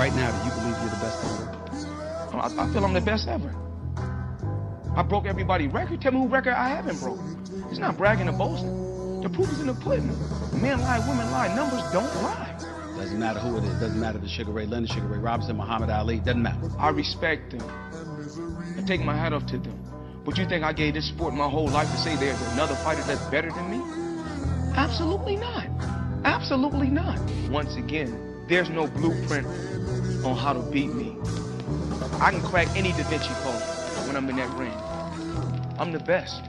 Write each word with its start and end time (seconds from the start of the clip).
Right 0.00 0.14
now, 0.14 0.30
do 0.32 0.48
you 0.48 0.54
believe 0.54 0.80
you're 0.80 0.88
the 0.88 1.04
best 1.04 1.22
ever? 1.26 2.38
I, 2.38 2.64
I 2.64 2.72
feel 2.72 2.86
I'm 2.86 2.94
the 2.94 3.02
best 3.02 3.28
ever. 3.28 3.54
I 4.96 5.02
broke 5.02 5.26
everybody's 5.26 5.70
record. 5.74 6.00
Tell 6.00 6.12
me 6.12 6.20
who 6.20 6.26
record 6.26 6.54
I 6.54 6.70
haven't 6.70 6.98
broke. 7.00 7.20
It's 7.68 7.78
not 7.78 7.98
bragging 7.98 8.26
or 8.26 8.32
boasting. 8.32 9.20
The 9.20 9.28
proof 9.28 9.52
is 9.52 9.60
in 9.60 9.66
the 9.66 9.74
pudding. 9.74 10.06
Men 10.58 10.80
lie, 10.80 11.06
women 11.06 11.30
lie. 11.30 11.54
Numbers 11.54 11.82
don't 11.92 12.08
lie. 12.22 12.56
Doesn't 12.96 13.20
matter 13.20 13.40
who 13.40 13.58
it 13.58 13.64
is. 13.64 13.78
Doesn't 13.78 14.00
matter 14.00 14.16
if 14.16 14.24
it's 14.24 14.32
Sugar 14.32 14.52
Ray 14.52 14.64
Leonard, 14.64 14.88
Sugar 14.88 15.06
Ray 15.06 15.18
Robinson, 15.18 15.58
Muhammad 15.58 15.90
Ali. 15.90 16.16
Doesn't 16.16 16.42
matter. 16.42 16.70
I 16.78 16.88
respect 16.88 17.50
them. 17.50 17.60
I 18.78 18.82
take 18.86 19.02
my 19.02 19.14
hat 19.14 19.34
off 19.34 19.44
to 19.48 19.58
them. 19.58 19.84
But 20.24 20.38
you 20.38 20.48
think 20.48 20.64
I 20.64 20.72
gave 20.72 20.94
this 20.94 21.08
sport 21.08 21.34
my 21.34 21.50
whole 21.50 21.68
life 21.68 21.90
to 21.90 21.98
say 21.98 22.16
there's 22.16 22.40
another 22.54 22.74
fighter 22.76 23.02
that's 23.02 23.20
better 23.26 23.50
than 23.50 23.70
me? 23.70 24.72
Absolutely 24.76 25.36
not. 25.36 25.66
Absolutely 26.24 26.88
not. 26.88 27.20
Once 27.50 27.76
again, 27.76 28.46
there's 28.48 28.70
no 28.70 28.86
blueprint 28.86 29.46
on 30.24 30.36
how 30.36 30.52
to 30.52 30.60
beat 30.60 30.92
me. 30.92 31.16
I 32.20 32.30
can 32.30 32.42
crack 32.42 32.68
any 32.76 32.92
Da 32.92 33.02
Vinci 33.04 33.32
Code 33.42 33.54
when 34.06 34.16
I'm 34.16 34.28
in 34.28 34.36
that 34.36 34.50
ring. 34.56 34.74
I'm 35.78 35.92
the 35.92 36.00
best. 36.00 36.42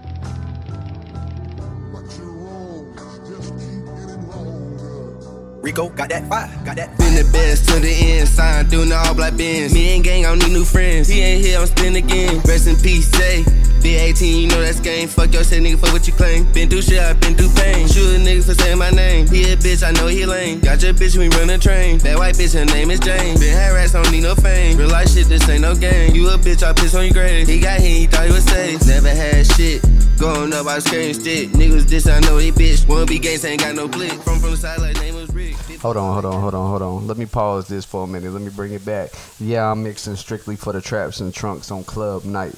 Rico 5.62 5.90
got 5.90 6.10
that 6.10 6.28
fire, 6.28 6.50
got 6.66 6.76
that. 6.76 6.98
Been 6.98 7.16
the 7.16 7.30
best 7.32 7.70
to 7.70 7.80
the 7.80 7.90
end, 7.90 8.28
sign 8.28 8.68
doing 8.68 8.92
all 8.92 9.14
black 9.14 9.38
bins. 9.38 9.74
Me 9.74 9.96
and 9.96 10.04
gang, 10.04 10.26
I 10.26 10.30
don't 10.30 10.40
need 10.40 10.52
new 10.52 10.66
friends. 10.66 11.08
He 11.08 11.22
ain't 11.22 11.46
here, 11.46 11.60
I'm 11.60 11.68
spin 11.68 11.96
again. 11.96 12.42
Rest 12.46 12.68
in 12.68 12.76
peace, 12.78 13.10
Jay. 13.12 13.46
Be 13.82 13.96
18, 13.96 14.42
you 14.42 14.48
know 14.48 14.62
that's 14.62 14.80
game. 14.80 15.08
Fuck 15.08 15.34
your 15.34 15.44
shit, 15.44 15.64
nigga, 15.64 15.80
fuck 15.80 15.92
what 15.92 16.06
you 16.06 16.14
claim. 16.14 16.52
Been 16.54 16.70
through 16.70 16.84
shit, 16.84 17.00
I 17.00 17.14
been 17.14 17.36
through 17.36 17.50
pain. 17.56 17.88
Shoot 17.88 18.16
a 18.16 18.20
nigga 18.20 18.44
for 18.46 18.54
saying 18.54 18.78
my 18.78 18.92
name. 18.92 19.28
He 19.28 19.44
a 19.52 19.58
bitch, 19.58 19.82
I 19.82 19.92
know 19.92 20.08
he 20.08 20.26
lame. 20.26 20.60
Got 20.60 20.84
your 20.84 20.94
bitch, 20.94 21.18
we 21.18 21.30
run 21.30 21.50
a 21.50 21.58
train. 21.58 21.98
That 22.00 22.18
white 22.18 22.36
bitch, 22.36 22.54
her 22.54 22.66
name 22.66 22.92
is 22.92 23.00
Jane. 23.00 23.40
Been 23.40 23.58
harassed, 23.58 23.94
don't 23.94 24.12
need 24.12 24.22
no 24.22 24.36
fame. 24.36 24.78
Real 24.78 24.90
life 24.90 25.10
shit, 25.10 25.28
this 25.28 25.48
ain't 25.50 25.62
no 25.62 25.76
game. 25.76 26.16
You 26.16 26.30
a 26.30 26.38
bitch, 26.38 26.62
I 26.62 26.74
piss 26.74 26.94
on 26.94 27.06
your 27.06 27.14
grave. 27.14 27.48
He 27.48 27.60
got 27.60 27.80
hit, 27.80 27.98
he 27.98 28.08
thought 28.08 28.28
he 28.28 28.32
was 28.32 28.46
safe. 28.46 28.86
Never 28.86 29.10
had 29.10 29.48
shit. 29.48 29.82
Going 30.20 30.54
up, 30.54 30.68
I 30.68 30.76
was 30.76 30.86
carrying 30.86 31.16
stick. 31.16 31.50
Niggas 31.50 31.86
this, 31.90 32.06
I 32.08 32.20
know 32.20 32.38
they 32.38 32.52
bitch. 32.52 32.88
Wanna 32.88 33.08
be 33.08 33.18
gangs, 33.18 33.44
ain't 33.44 33.62
got 33.62 33.74
no 33.74 33.88
blick. 33.88 34.12
From 34.12 34.40
from 34.40 34.52
the 34.52 34.58
side, 34.58 34.80
like 34.80 35.00
name 35.00 35.16
was 35.16 35.34
Rick. 35.34 35.56
Hold 35.82 35.98
on, 35.98 36.14
hold 36.14 36.26
on, 36.26 36.40
hold 36.40 36.54
on, 36.54 36.70
hold 36.70 36.82
on. 36.84 37.08
Let 37.08 37.18
me 37.18 37.26
pause 37.26 37.68
this 37.68 37.86
for 37.86 38.04
a 38.04 38.08
minute. 38.08 38.32
Let 38.32 38.44
me 38.44 38.52
bring 38.52 38.74
it 38.74 38.86
back. 38.86 39.10
Yeah, 39.40 39.72
I'm 39.72 39.82
mixing 39.82 40.16
strictly 40.16 40.56
for 40.56 40.74
the 40.74 40.82
traps 40.82 41.22
and 41.22 41.34
trunks 41.34 41.72
on 41.72 41.84
club 41.84 42.24
night. 42.24 42.54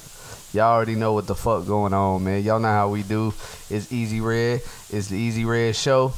Y'all 0.54 0.72
already 0.72 0.94
know 0.94 1.12
what 1.12 1.26
the 1.26 1.34
fuck 1.34 1.66
going 1.66 1.92
on, 1.92 2.22
man. 2.22 2.40
Y'all 2.44 2.60
know 2.60 2.68
how 2.68 2.88
we 2.88 3.02
do. 3.02 3.34
It's 3.68 3.86
Eazyyredd. 3.86 4.60
It's 4.92 5.08
the 5.08 5.30
Eazyyredd 5.30 5.74
Show. 5.74 6.12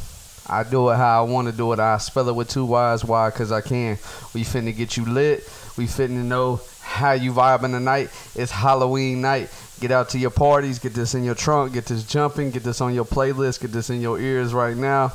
I 0.46 0.62
do 0.62 0.90
it 0.90 0.96
how 0.96 1.24
I 1.24 1.26
want 1.26 1.48
to 1.48 1.56
do 1.56 1.72
it. 1.72 1.78
I 1.78 1.96
spell 1.96 2.28
it 2.28 2.34
with 2.34 2.50
two 2.50 2.66
Y's. 2.66 3.02
Why? 3.02 3.30
Because 3.30 3.50
I 3.50 3.62
can. 3.62 3.92
We 4.34 4.42
finna 4.42 4.76
get 4.76 4.98
you 4.98 5.06
lit. 5.06 5.44
We 5.78 5.86
finna 5.86 6.22
know 6.22 6.60
how 6.82 7.12
you 7.12 7.32
vibing 7.32 7.72
tonight. 7.72 8.10
It's 8.34 8.52
Halloween 8.52 9.22
night. 9.22 9.48
Get 9.80 9.90
out 9.90 10.10
to 10.10 10.18
your 10.18 10.30
parties. 10.30 10.78
Get 10.80 10.92
this 10.92 11.14
in 11.14 11.24
your 11.24 11.34
trunk. 11.34 11.72
Get 11.72 11.86
this 11.86 12.04
jumping. 12.04 12.50
Get 12.50 12.62
this 12.62 12.82
on 12.82 12.92
your 12.92 13.06
playlist. 13.06 13.62
Get 13.62 13.72
this 13.72 13.88
in 13.88 14.02
your 14.02 14.20
ears 14.20 14.52
right 14.52 14.76
now. 14.76 15.14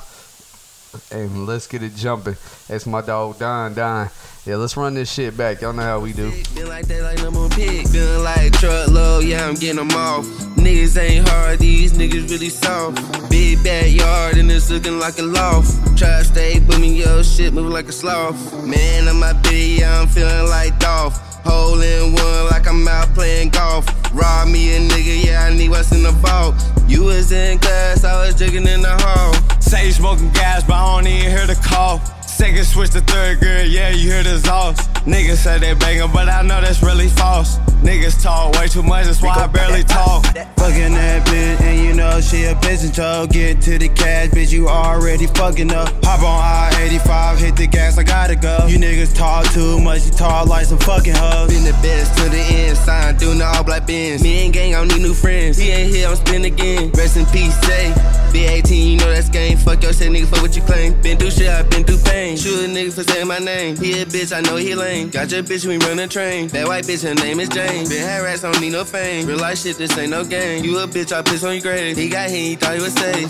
And 1.12 1.46
let's 1.46 1.68
get 1.68 1.84
it 1.84 1.96
jumping. 1.96 2.36
That's 2.68 2.86
my 2.86 3.02
dog 3.02 3.40
Don 3.40 3.74
Don. 3.74 4.10
Yeah, 4.46 4.56
let's 4.56 4.76
run 4.76 4.96
this 4.96 5.12
shit 5.12 5.38
back. 5.38 5.62
Y'all 5.62 5.72
know 5.72 5.84
how 5.84 6.00
we 6.00 6.14
do. 6.14 6.32
Been 6.56 6.68
like 6.68 6.88
that, 6.88 7.04
like 7.04 7.20
number 7.20 7.48
pick. 7.50 7.88
Feeling 7.88 8.24
like 8.24 8.52
truckload, 8.54 9.24
yeah, 9.24 9.46
I'm 9.46 9.54
getting 9.54 9.76
them 9.76 9.92
off. 9.92 10.26
Niggas 10.58 10.98
ain't 10.98 11.30
hard, 11.30 11.60
these 11.60 11.94
niggas 11.94 12.30
really 12.30 12.50
soft. 12.50 13.30
Big 13.30 13.64
backyard, 13.64 14.38
and 14.38 14.52
it's 14.52 14.72
looking 14.72 14.98
like 14.98 15.20
a 15.20 15.24
loft. 15.24 15.98
Try 15.98 16.20
to 16.20 16.26
stay 16.26 16.60
with 16.60 16.80
me, 16.80 17.02
yo, 17.02 17.22
shit 17.22 17.54
moving 17.54 17.72
like 17.72 17.88
a 17.88 17.92
sloth. 17.92 18.66
Man, 18.66 19.08
on 19.08 19.20
my 19.20 19.34
bitty, 19.34 19.78
yeah, 19.80 20.02
I'm 20.02 20.08
feeling 20.08 20.50
like 20.50 20.80
Dolph. 20.80 21.31
Hole 21.46 21.82
in 21.82 22.14
one, 22.14 22.50
like 22.50 22.68
I'm 22.68 22.88
out 22.88 23.14
playing 23.14 23.50
golf. 23.50 23.86
Rob 24.14 24.48
me 24.48 24.76
a 24.76 24.80
nigga, 24.80 25.26
yeah, 25.26 25.44
I 25.46 25.54
need 25.54 25.70
what's 25.70 25.92
in 25.92 26.04
the 26.04 26.12
vault. 26.12 26.56
You 26.88 27.04
was 27.06 27.32
in 27.32 27.60
class, 27.60 28.04
I 28.04 28.26
was 28.26 28.36
drinking 28.36 28.68
in 28.68 28.82
the 28.82 28.96
hall. 29.04 29.34
Say 29.62 29.88
you 29.88 29.92
smoking 29.92 30.30
gas, 30.32 30.64
but 30.64 30.74
I 30.74 30.96
don't 30.96 31.08
even 31.08 31.32
hear 31.32 31.48
the 31.48 31.56
call. 31.56 32.00
Second 32.22 32.66
switch 32.66 32.92
to 32.92 33.02
third 33.02 33.40
gear, 33.40 33.64
yeah, 33.64 33.90
you 33.90 34.12
hear 34.12 34.24
the 34.24 34.36
exhaust. 34.36 34.92
Niggas 35.06 35.38
say 35.38 35.60
they 35.60 35.74
bangin', 35.74 36.12
but 36.12 36.28
I 36.28 36.42
know 36.42 36.60
that's 36.62 36.82
really 36.82 37.08
false. 37.08 37.58
Niggas 37.82 38.22
talk 38.22 38.54
way 38.60 38.68
too 38.68 38.84
much, 38.84 39.06
that's 39.06 39.22
why 39.24 39.34
I 39.34 39.48
barely 39.48 39.84
talk. 39.84 40.24
Fucking 40.26 40.94
that 40.94 41.26
bitch, 41.26 41.62
and 41.62 41.84
you 41.84 41.94
know 41.94 42.22
she 42.22 42.44
a 42.44 42.54
bitch 42.56 42.96
toe. 42.96 43.26
Get 43.26 43.60
to 43.62 43.80
the 43.80 43.90
cash, 43.90 44.30
bitch, 44.30 44.52
you 44.52 44.68
already 44.68 45.26
fucking 45.26 45.72
up. 45.74 45.90
Hop 46.06 46.22
on 46.22 46.74
I-85, 46.74 47.38
hit 47.40 47.56
the 47.56 47.66
gas, 47.66 47.98
I 47.98 48.04
gotta 48.04 48.36
go. 48.36 48.68
You 48.68 48.78
niggas 48.78 49.16
talk 49.16 49.46
too 49.52 49.80
much, 49.80 50.06
you 50.06 50.12
talk 50.12 50.48
like 50.48 50.68
some 50.68 50.78
fucking 50.78 51.16
hoes. 51.16 51.50
Been 51.50 51.64
the 51.64 51.74
best 51.82 52.16
to 52.20 52.30
the 52.30 52.38
end, 52.38 52.78
sign 52.78 53.18
doing 53.18 53.40
the 53.40 53.46
all 53.46 53.64
black 53.64 53.88
bins. 53.88 54.22
Me 54.22 54.46
and 54.46 54.54
gang, 54.54 54.76
I 54.76 54.78
don't 54.78 54.90
need 54.90 55.02
new 55.02 55.16
friends. 55.16 55.58
He 55.58 55.72
ain't 55.72 55.94
here, 55.94 56.08
I'm 56.08 56.16
spin 56.16 56.46
again. 56.46 56.92
Rest 56.92 57.18
in 57.18 57.26
peace, 57.28 57.60
Jay. 57.66 57.92
Be 58.32 58.46
18, 58.46 58.92
you 58.92 58.98
know 58.98 59.12
that's 59.12 59.28
game. 59.28 59.58
Fuck 59.58 59.82
your 59.82 59.92
shit, 59.92 60.12
nigga, 60.12 60.28
fuck 60.28 60.44
what 60.44 60.56
you 60.56 60.62
claim. 60.62 61.02
Been 61.02 61.18
through 61.18 61.32
shit, 61.32 61.50
I 61.50 61.64
been 61.64 61.84
through 61.84 61.98
pain. 62.00 62.38
Shoot 62.38 62.64
a 62.64 62.68
nigga 62.68 62.94
for 62.94 63.04
saying 63.04 63.28
my 63.28 63.40
name. 63.40 63.76
He 63.76 64.00
a 64.00 64.06
bitch, 64.06 64.36
I 64.36 64.42
know 64.42 64.56
he 64.56 64.76
lame. 64.76 65.10
Got 65.10 65.32
your 65.32 65.42
bitch, 65.42 65.66
we 65.66 65.78
run 65.78 65.98
a 65.98 66.08
train. 66.08 66.48
That 66.50 66.68
white 66.68 66.86
bitch, 66.86 67.04
her 67.04 67.16
name 67.16 67.40
is 67.40 67.50
Jane. 67.50 67.71
Been 67.72 68.08
harassed, 68.08 68.44
I 68.44 68.52
don't 68.52 68.62
need 68.62 68.74
no 68.74 68.84
fame. 68.84 69.26
Real 69.26 69.40
life 69.40 69.60
shit, 69.60 69.78
this 69.78 69.98
ain't 69.98 70.12
no 70.12 70.24
game. 70.26 70.64
You 70.64 70.80
a 70.80 70.88
bitch, 70.88 71.12
I 71.12 71.22
piss 71.22 71.44
on 71.44 71.54
your 71.54 71.62
grave. 71.62 71.96
He 71.96 72.10
got 72.10 72.30
hit, 72.30 72.40
he 72.40 72.56
thought 72.56 72.76
he 72.76 72.82
was 72.82 72.94
safe. 72.94 73.30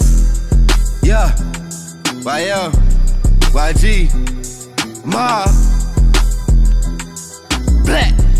Yeah. 1.03 1.29
YL. 2.23 2.71
YG. 3.51 4.09
Ma. 5.05 5.45
Black. 7.85 8.30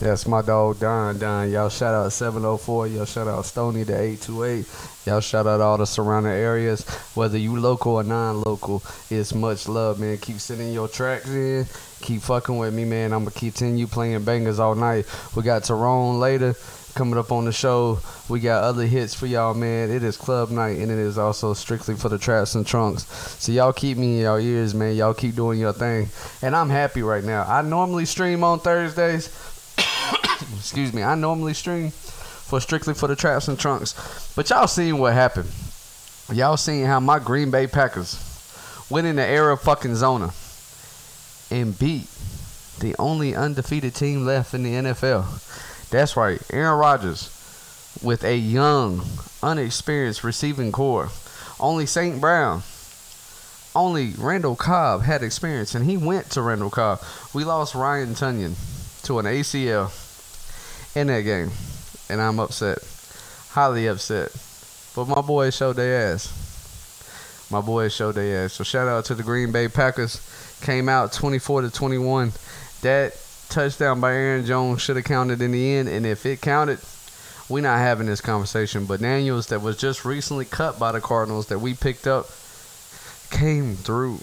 That's 0.00 0.26
my 0.26 0.40
dog 0.40 0.78
Don 0.80 1.18
Don. 1.18 1.50
Y'all 1.50 1.68
shout 1.68 1.92
out 1.92 2.10
704. 2.10 2.86
Y'all 2.86 3.04
shout 3.04 3.28
out 3.28 3.44
Stony 3.44 3.82
the 3.82 3.92
828. 3.92 4.66
Y'all 5.04 5.20
shout 5.20 5.46
out 5.46 5.60
all 5.60 5.76
the 5.76 5.84
surrounding 5.84 6.32
areas. 6.32 6.88
Whether 7.14 7.36
you 7.36 7.60
local 7.60 7.96
or 7.96 8.02
non-local, 8.02 8.82
it's 9.10 9.34
much 9.34 9.68
love, 9.68 10.00
man. 10.00 10.16
Keep 10.16 10.40
sending 10.40 10.72
your 10.72 10.88
tracks 10.88 11.28
in. 11.28 11.66
Keep 12.00 12.22
fucking 12.22 12.56
with 12.56 12.72
me, 12.72 12.86
man. 12.86 13.12
I'ma 13.12 13.28
continue 13.28 13.86
playing 13.86 14.24
bangers 14.24 14.58
all 14.58 14.74
night. 14.74 15.04
We 15.36 15.42
got 15.42 15.64
Tyrone 15.64 16.18
later 16.18 16.54
coming 16.94 17.18
up 17.18 17.30
on 17.30 17.44
the 17.44 17.52
show. 17.52 17.98
We 18.30 18.40
got 18.40 18.64
other 18.64 18.86
hits 18.86 19.14
for 19.14 19.26
y'all, 19.26 19.52
man. 19.52 19.90
It 19.90 20.02
is 20.02 20.16
club 20.16 20.50
night 20.50 20.78
and 20.78 20.90
it 20.90 20.98
is 20.98 21.18
also 21.18 21.52
strictly 21.52 21.94
for 21.94 22.08
the 22.08 22.18
traps 22.18 22.54
and 22.54 22.66
trunks. 22.66 23.04
So 23.38 23.52
y'all 23.52 23.74
keep 23.74 23.98
me 23.98 24.16
in 24.16 24.22
y'all 24.22 24.38
ears, 24.38 24.74
man. 24.74 24.96
Y'all 24.96 25.12
keep 25.12 25.34
doing 25.34 25.60
your 25.60 25.74
thing. 25.74 26.08
And 26.40 26.56
I'm 26.56 26.70
happy 26.70 27.02
right 27.02 27.22
now. 27.22 27.44
I 27.46 27.60
normally 27.60 28.06
stream 28.06 28.42
on 28.42 28.60
Thursdays. 28.60 29.28
Excuse 30.60 30.92
me. 30.92 31.02
I 31.02 31.14
normally 31.14 31.54
stream 31.54 31.90
for 31.90 32.60
strictly 32.60 32.94
for 32.94 33.08
the 33.08 33.16
traps 33.16 33.48
and 33.48 33.58
trunks. 33.58 33.94
But 34.36 34.50
y'all 34.50 34.66
seen 34.66 34.98
what 34.98 35.14
happened. 35.14 35.50
Y'all 36.32 36.56
seen 36.56 36.84
how 36.84 37.00
my 37.00 37.18
Green 37.18 37.50
Bay 37.50 37.66
Packers 37.66 38.18
went 38.90 39.06
in 39.06 39.16
the 39.16 39.26
era 39.26 39.56
fucking 39.56 39.94
Zona 39.94 40.32
and 41.50 41.78
beat 41.78 42.08
the 42.80 42.94
only 42.98 43.34
undefeated 43.34 43.94
team 43.94 44.26
left 44.26 44.52
in 44.52 44.62
the 44.62 44.72
NFL. 44.72 45.88
That's 45.90 46.16
right, 46.16 46.40
Aaron 46.52 46.78
Rodgers 46.78 47.36
with 48.02 48.22
a 48.22 48.36
young, 48.36 49.02
unexperienced 49.42 50.22
receiving 50.22 50.72
corps. 50.72 51.10
Only 51.58 51.86
St. 51.86 52.20
Brown, 52.20 52.62
only 53.74 54.12
Randall 54.16 54.56
Cobb 54.56 55.02
had 55.02 55.22
experience, 55.22 55.74
and 55.74 55.84
he 55.84 55.96
went 55.96 56.30
to 56.30 56.42
Randall 56.42 56.70
Cobb. 56.70 57.00
We 57.34 57.44
lost 57.44 57.74
Ryan 57.74 58.14
Tonyan 58.14 58.54
to 59.04 59.18
an 59.18 59.26
ACL 59.26 59.90
in 60.94 61.06
that 61.08 61.22
game, 61.22 61.50
and 62.08 62.20
I'm 62.20 62.40
upset, 62.40 62.78
highly 63.50 63.86
upset. 63.86 64.32
But 64.94 65.06
my 65.06 65.20
boys 65.20 65.56
showed 65.56 65.76
their 65.76 66.12
ass. 66.12 67.48
My 67.50 67.60
boys 67.60 67.94
showed 67.94 68.16
their 68.16 68.44
ass. 68.44 68.54
So 68.54 68.64
shout 68.64 68.88
out 68.88 69.04
to 69.06 69.14
the 69.14 69.22
Green 69.22 69.52
Bay 69.52 69.68
Packers. 69.68 70.20
Came 70.62 70.88
out 70.88 71.12
24 71.12 71.62
to 71.62 71.70
21. 71.70 72.32
That 72.82 73.16
touchdown 73.48 74.00
by 74.00 74.12
Aaron 74.12 74.46
Jones 74.46 74.80
should 74.80 74.96
have 74.96 75.04
counted 75.04 75.42
in 75.42 75.52
the 75.52 75.74
end, 75.74 75.88
and 75.88 76.06
if 76.06 76.24
it 76.26 76.40
counted, 76.40 76.78
we're 77.48 77.62
not 77.62 77.78
having 77.78 78.06
this 78.06 78.20
conversation. 78.20 78.86
But 78.86 79.00
Daniels, 79.00 79.48
that 79.48 79.60
was 79.60 79.76
just 79.76 80.04
recently 80.04 80.44
cut 80.44 80.78
by 80.78 80.92
the 80.92 81.00
Cardinals, 81.00 81.48
that 81.48 81.58
we 81.58 81.74
picked 81.74 82.06
up, 82.06 82.26
came 83.30 83.74
through, 83.74 84.20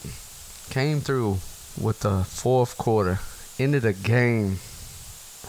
came 0.70 1.02
through 1.02 1.40
with 1.80 2.00
the 2.02 2.24
fourth 2.24 2.78
quarter, 2.78 3.20
ended 3.60 3.86
a 3.86 3.94
game 3.94 4.60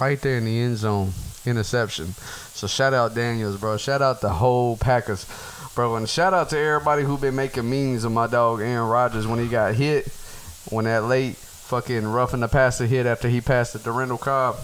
right 0.00 0.20
there 0.20 0.38
in 0.38 0.44
the 0.44 0.60
end 0.60 0.76
zone, 0.76 1.12
interception. 1.44 2.06
So 2.54 2.66
shout 2.66 2.94
out 2.94 3.14
Daniels, 3.14 3.56
bro. 3.56 3.76
Shout 3.76 4.02
out 4.02 4.20
the 4.20 4.28
whole 4.28 4.76
Packers, 4.76 5.26
bro, 5.74 5.96
and 5.96 6.08
shout 6.08 6.34
out 6.34 6.50
to 6.50 6.58
everybody 6.58 7.02
who 7.02 7.18
been 7.18 7.36
making 7.36 7.68
memes 7.68 8.04
of 8.04 8.12
my 8.12 8.26
dog 8.26 8.60
Aaron 8.60 8.88
Rodgers 8.88 9.26
when 9.26 9.38
he 9.38 9.48
got 9.48 9.74
hit, 9.74 10.08
when 10.70 10.84
that 10.84 11.04
late 11.04 11.36
fucking 11.36 12.06
roughing 12.06 12.40
the 12.40 12.48
passer 12.48 12.86
hit 12.86 13.06
after 13.06 13.28
he 13.28 13.40
passed 13.40 13.74
it 13.74 13.84
to 13.84 13.92
Randall 13.92 14.18
Cobb. 14.18 14.56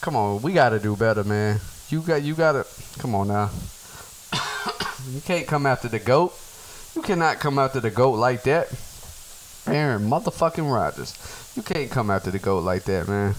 come 0.00 0.16
on, 0.16 0.42
we 0.42 0.52
got 0.52 0.70
to 0.70 0.78
do 0.78 0.96
better, 0.96 1.24
man. 1.24 1.60
You 1.90 2.00
got 2.00 2.22
you 2.22 2.34
got 2.34 2.52
to 2.52 2.66
come 2.98 3.14
on 3.14 3.28
now. 3.28 3.50
you 5.10 5.20
can't 5.20 5.46
come 5.46 5.64
after 5.66 5.88
the 5.88 5.98
goat. 5.98 6.34
You 6.94 7.02
cannot 7.02 7.38
come 7.38 7.58
after 7.58 7.80
the 7.80 7.90
goat 7.90 8.14
like 8.14 8.42
that. 8.44 8.66
Aaron 9.66 10.08
motherfucking 10.08 10.70
Rodgers. 10.72 11.16
You 11.56 11.62
can't 11.62 11.90
come 11.90 12.10
after 12.10 12.30
the 12.30 12.38
goat 12.38 12.64
like 12.64 12.84
that, 12.84 13.08
man. 13.08 13.34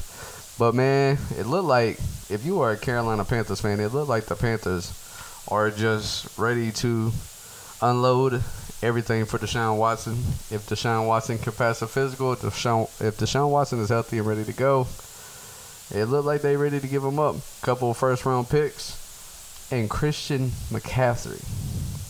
But 0.57 0.73
man, 0.73 1.17
it 1.37 1.45
looked 1.45 1.67
like 1.67 1.99
if 2.29 2.41
you 2.45 2.61
are 2.61 2.71
a 2.71 2.77
Carolina 2.77 3.25
Panthers 3.25 3.61
fan, 3.61 3.79
it 3.79 3.93
looked 3.93 4.09
like 4.09 4.25
the 4.25 4.35
Panthers 4.35 4.93
are 5.49 5.69
just 5.69 6.37
ready 6.37 6.71
to 6.71 7.11
unload 7.81 8.41
everything 8.81 9.25
for 9.25 9.37
Deshaun 9.37 9.77
Watson. 9.77 10.13
If 10.49 10.67
Deshaun 10.67 11.07
Watson 11.07 11.37
can 11.37 11.53
pass 11.53 11.81
a 11.81 11.87
physical, 11.87 12.33
if 12.33 12.41
Deshaun, 12.41 12.83
if 13.01 13.17
Deshaun 13.17 13.49
Watson 13.49 13.79
is 13.79 13.89
healthy 13.89 14.17
and 14.17 14.27
ready 14.27 14.43
to 14.45 14.53
go, 14.53 14.87
it 15.93 16.05
looked 16.05 16.25
like 16.25 16.41
they 16.41 16.55
ready 16.55 16.79
to 16.79 16.87
give 16.87 17.03
him 17.03 17.19
up. 17.19 17.35
Couple 17.61 17.91
of 17.91 17.97
first 17.97 18.25
round 18.25 18.49
picks 18.49 19.67
and 19.71 19.89
Christian 19.89 20.49
McCaffrey. 20.69 21.43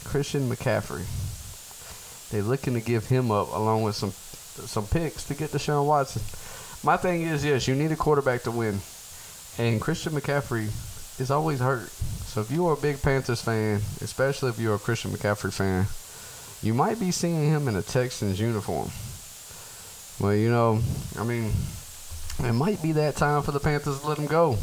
Christian 0.06 0.50
McCaffrey. 0.50 1.06
They 2.32 2.42
looking 2.42 2.74
to 2.74 2.82
give 2.82 3.08
him 3.08 3.32
up 3.32 3.54
along 3.54 3.84
with 3.84 3.96
some 3.96 4.12
some 4.12 4.88
picks 4.88 5.26
to 5.26 5.34
get 5.34 5.52
Deshaun 5.52 5.86
Watson. 5.86 6.22
My 6.86 6.98
thing 6.98 7.24
is, 7.24 7.44
yes, 7.44 7.68
you 7.68 7.74
need 7.74 7.92
a 7.92 7.96
quarterback 7.96 8.44
to 8.44 8.52
win, 8.52 8.80
and 9.58 9.82
Christian 9.82 10.14
McCaffrey 10.14 10.70
is 11.20 11.32
always 11.32 11.60
hurt. 11.60 11.90
So 11.90 12.42
if 12.42 12.52
you 12.52 12.68
are 12.68 12.74
a 12.74 12.78
big 12.78 13.02
Panthers 13.02 13.42
fan, 13.42 13.78
especially 14.02 14.50
if 14.50 14.60
you're 14.60 14.76
a 14.76 14.80
Christian 14.80 15.10
McCaffrey 15.10 15.52
fan, 15.52 15.88
you 16.62 16.76
might 16.76 17.00
be 17.00 17.10
seeing 17.10 17.50
him 17.50 17.68
in 17.68 17.76
a 17.76 17.82
Texans 17.82 18.40
uniform. 18.40 18.92
Well, 20.20 20.36
you 20.36 20.52
know, 20.52 20.80
I 21.18 21.24
mean, 21.24 21.54
it 22.38 22.54
might 22.54 22.80
be 22.84 22.92
that 22.92 23.16
time 23.16 23.42
for 23.42 23.52
the 23.52 23.60
Panthers 23.60 24.02
to 24.02 24.08
let 24.08 24.20
him 24.20 24.28
go. 24.28 24.56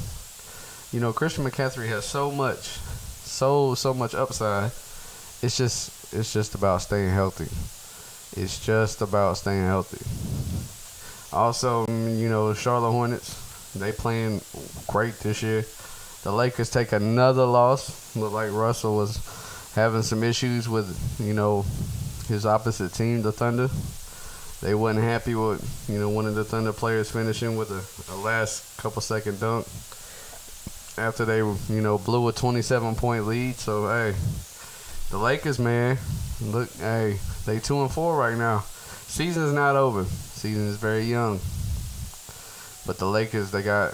You 0.93 1.01
know, 1.01 1.13
Christian 1.13 1.45
McCaffrey 1.45 1.89
has 1.89 2.05
so 2.05 2.31
much, 2.31 2.79
so 3.25 3.75
so 3.75 3.93
much 3.93 4.15
upside. 4.15 4.71
It's 5.43 5.57
just 5.57 6.15
it's 6.15 6.33
just 6.33 6.55
about 6.55 6.83
staying 6.83 7.11
healthy. 7.11 7.51
It's 8.41 8.65
just 8.65 9.03
about 9.03 9.39
staying 9.39 9.67
healthy. 9.67 10.32
Also, 11.33 11.87
mm, 11.87 12.19
you 12.19 12.29
know, 12.29 12.53
Charlotte 12.53 12.93
Hornets, 12.93 13.73
they 13.75 13.93
playing 13.93 14.43
great 14.87 15.15
this 15.21 15.43
year. 15.43 15.65
The 16.23 16.33
Lakers 16.33 16.71
take 16.71 16.93
another 16.93 17.45
loss. 17.45 18.15
Look 18.15 18.33
like 18.33 18.53
Russell 18.53 18.97
was 18.97 19.19
having 19.75 20.03
some 20.03 20.23
issues 20.23 20.69
with, 20.69 20.99
you 21.19 21.33
know, 21.33 21.65
his 22.29 22.45
opposite 22.45 22.93
team, 22.93 23.23
the 23.23 23.33
Thunder. 23.33 23.69
They 24.61 24.75
wasn't 24.75 25.05
happy 25.05 25.35
with, 25.35 25.89
you 25.89 25.99
know, 25.99 26.09
one 26.09 26.27
of 26.27 26.35
the 26.35 26.45
Thunder 26.45 26.73
players 26.73 27.11
finishing 27.11 27.57
with 27.57 27.71
a, 27.71 28.15
a 28.15 28.17
last 28.17 28.79
couple 28.79 29.03
second 29.03 29.41
dunk 29.41 29.67
after 30.99 31.25
they, 31.25 31.39
you 31.39 31.81
know, 31.81 31.99
blew 31.99 32.29
a 32.29 32.33
27 32.33 32.95
point 32.95 33.27
lead. 33.27 33.57
So, 33.57 33.89
hey, 33.89 34.15
the 35.11 35.19
Lakers, 35.19 35.59
man, 35.59 35.99
look, 36.43 36.71
hey, 36.75 37.19
they 37.47 37.59
two 37.59 37.81
and 37.81 37.91
four 37.91 38.17
right 38.17 38.37
now. 38.37 38.61
Season's 39.09 39.53
not 39.53 39.77
over. 39.77 40.07
Season 40.43 40.67
is 40.67 40.77
very 40.77 41.05
young. 41.05 41.39
But 42.85 42.99
the 42.99 43.07
Lakers, 43.07 43.53
they 43.53 43.63
got 43.63 43.93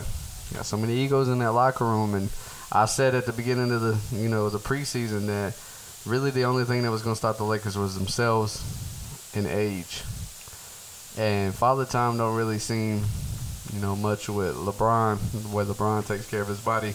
got 0.55 0.65
so 0.65 0.79
many 0.79 0.95
egos 0.95 1.29
in 1.29 1.41
that 1.41 1.53
locker 1.53 1.85
room, 1.85 2.15
and 2.15 2.31
I 2.73 2.87
said 2.87 3.15
at 3.15 3.27
the 3.27 3.35
beginning 3.35 3.71
of 3.71 3.83
the, 3.83 4.17
you 4.17 4.31
know, 4.31 4.49
the 4.49 4.59
preseason 4.59 5.27
that 5.27 5.55
really 6.11 6.31
the 6.31 6.47
only 6.47 6.65
thing 6.65 6.85
that 6.85 6.91
was 6.91 7.03
going 7.03 7.13
to 7.13 7.19
stop 7.19 7.37
the 7.37 7.45
Lakers 7.45 7.77
was 7.77 7.99
themselves 7.99 8.65
and 9.37 9.47
age. 9.47 10.03
And 11.19 11.55
Father 11.55 11.85
Time 11.85 12.17
don't 12.17 12.35
really 12.35 12.59
seem, 12.59 13.03
you 13.75 13.81
know, 13.81 13.95
much 13.95 14.31
with 14.31 14.57
LeBron, 14.57 15.19
where 15.53 15.67
LeBron 15.67 16.07
takes 16.07 16.31
care 16.31 16.41
of 16.41 16.49
his 16.49 16.61
body. 16.61 16.95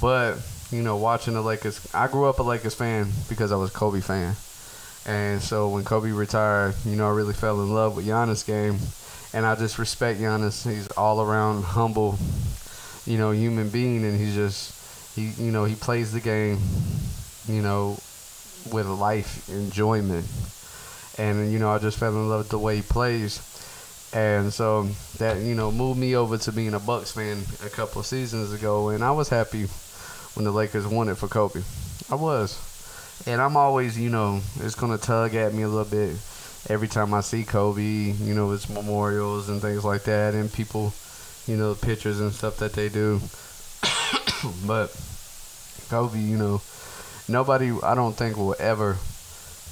But, 0.00 0.38
you 0.72 0.82
know, 0.82 0.96
watching 0.96 1.34
the 1.34 1.40
Lakers, 1.40 1.86
I 1.94 2.08
grew 2.08 2.24
up 2.24 2.40
a 2.40 2.42
Lakers 2.42 2.74
fan 2.74 3.12
because 3.28 3.52
I 3.52 3.56
was 3.56 3.70
Kobe 3.70 4.00
fan. 4.00 4.34
And 5.06 5.40
so 5.40 5.68
when 5.68 5.84
Kobe 5.84 6.10
retired, 6.10 6.74
you 6.84 6.96
know, 6.96 7.06
I 7.06 7.12
really 7.12 7.32
fell 7.32 7.62
in 7.62 7.72
love 7.72 7.96
with 7.96 8.06
Giannis' 8.06 8.44
game. 8.44 8.78
And 9.32 9.46
I 9.46 9.54
just 9.54 9.78
respect 9.78 10.18
Giannis. 10.20 10.68
He's 10.68 10.88
all 10.88 11.20
around 11.20 11.62
humble, 11.62 12.18
you 13.06 13.16
know, 13.16 13.30
human 13.30 13.68
being. 13.68 14.04
And 14.04 14.18
he's 14.18 14.34
just, 14.34 15.14
he, 15.14 15.30
you 15.42 15.52
know, 15.52 15.64
he 15.64 15.76
plays 15.76 16.12
the 16.12 16.20
game, 16.20 16.58
you 17.46 17.62
know, 17.62 17.98
with 18.72 18.86
life 18.86 19.48
enjoyment. 19.48 20.26
And, 21.18 21.52
you 21.52 21.58
know, 21.58 21.70
I 21.70 21.78
just 21.78 21.98
fell 21.98 22.12
in 22.12 22.28
love 22.28 22.40
with 22.40 22.48
the 22.48 22.58
way 22.58 22.76
he 22.76 22.82
plays. 22.82 23.40
And 24.12 24.52
so 24.52 24.84
that, 25.18 25.38
you 25.38 25.54
know, 25.54 25.70
moved 25.70 26.00
me 26.00 26.16
over 26.16 26.38
to 26.38 26.52
being 26.52 26.74
a 26.74 26.80
Bucks 26.80 27.12
fan 27.12 27.44
a 27.64 27.68
couple 27.68 28.02
seasons 28.02 28.52
ago. 28.52 28.88
And 28.88 29.04
I 29.04 29.12
was 29.12 29.28
happy 29.28 29.66
when 30.34 30.44
the 30.44 30.50
Lakers 30.50 30.86
won 30.86 31.08
it 31.08 31.16
for 31.16 31.28
Kobe. 31.28 31.62
I 32.10 32.16
was. 32.16 32.58
And 33.24 33.40
I'm 33.40 33.56
always, 33.56 33.98
you 33.98 34.10
know, 34.10 34.40
it's 34.60 34.74
to 34.74 34.98
tug 34.98 35.34
at 35.34 35.54
me 35.54 35.62
a 35.62 35.68
little 35.68 35.84
bit 35.84 36.16
every 36.68 36.88
time 36.88 37.14
I 37.14 37.20
see 37.20 37.44
Kobe, 37.44 37.82
you 37.82 38.34
know, 38.34 38.50
his 38.50 38.68
memorials 38.68 39.48
and 39.48 39.60
things 39.60 39.84
like 39.84 40.04
that, 40.04 40.34
and 40.34 40.52
people, 40.52 40.92
you 41.46 41.56
know, 41.56 41.74
pictures 41.74 42.20
and 42.20 42.32
stuff 42.32 42.58
that 42.58 42.72
they 42.72 42.88
do. 42.88 43.20
but 44.66 44.94
Kobe, 45.88 46.18
you 46.18 46.36
know, 46.36 46.60
nobody, 47.28 47.72
I 47.82 47.94
don't 47.94 48.14
think, 48.14 48.36
will 48.36 48.56
ever 48.58 48.96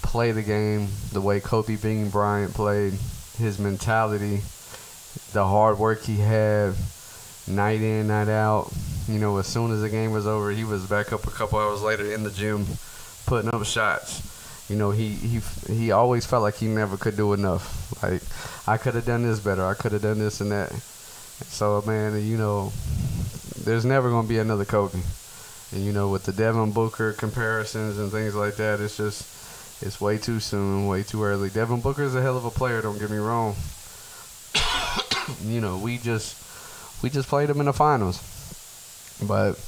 play 0.02 0.32
the 0.32 0.42
game 0.42 0.88
the 1.12 1.20
way 1.20 1.40
Kobe 1.40 1.76
Bean 1.76 2.10
Bryant 2.10 2.54
played. 2.54 2.94
His 3.38 3.58
mentality, 3.58 4.42
the 5.32 5.44
hard 5.44 5.78
work 5.78 6.02
he 6.02 6.18
had, 6.18 6.74
night 7.48 7.80
in, 7.80 8.08
night 8.08 8.28
out. 8.28 8.72
You 9.08 9.18
know, 9.18 9.38
as 9.38 9.46
soon 9.46 9.72
as 9.72 9.80
the 9.80 9.88
game 9.88 10.12
was 10.12 10.26
over, 10.26 10.50
he 10.50 10.64
was 10.64 10.86
back 10.86 11.12
up 11.12 11.26
a 11.26 11.30
couple 11.30 11.58
hours 11.58 11.82
later 11.82 12.12
in 12.12 12.22
the 12.22 12.30
gym 12.30 12.64
putting 13.26 13.50
up 13.52 13.64
shots. 13.64 14.30
You 14.68 14.76
know, 14.76 14.90
he 14.90 15.10
he 15.10 15.40
he 15.72 15.92
always 15.92 16.24
felt 16.24 16.42
like 16.42 16.56
he 16.56 16.66
never 16.66 16.96
could 16.96 17.16
do 17.16 17.32
enough. 17.32 18.02
Like 18.02 18.22
I 18.66 18.78
could 18.78 18.94
have 18.94 19.04
done 19.04 19.22
this 19.22 19.40
better. 19.40 19.64
I 19.64 19.74
could 19.74 19.92
have 19.92 20.02
done 20.02 20.18
this 20.18 20.40
and 20.40 20.50
that. 20.52 20.72
So 20.72 21.82
man, 21.86 22.20
you 22.26 22.38
know, 22.38 22.72
there's 23.62 23.84
never 23.84 24.10
gonna 24.10 24.28
be 24.28 24.38
another 24.38 24.64
Kobe. 24.64 25.00
And 25.72 25.84
you 25.84 25.92
know, 25.92 26.08
with 26.08 26.24
the 26.24 26.32
Devin 26.32 26.72
Booker 26.72 27.12
comparisons 27.12 27.98
and 27.98 28.10
things 28.10 28.34
like 28.34 28.56
that, 28.56 28.80
it's 28.80 28.96
just 28.96 29.82
it's 29.82 30.00
way 30.00 30.18
too 30.18 30.40
soon, 30.40 30.86
way 30.86 31.02
too 31.02 31.22
early. 31.24 31.50
Devin 31.50 31.80
Booker 31.80 32.04
is 32.04 32.14
a 32.14 32.22
hell 32.22 32.36
of 32.36 32.44
a 32.44 32.50
player. 32.50 32.80
Don't 32.80 32.98
get 32.98 33.10
me 33.10 33.18
wrong. 33.18 33.54
you 35.42 35.60
know, 35.60 35.78
we 35.78 35.98
just 35.98 37.02
we 37.02 37.10
just 37.10 37.28
played 37.28 37.50
him 37.50 37.60
in 37.60 37.66
the 37.66 37.72
finals, 37.72 38.22
but 39.26 39.58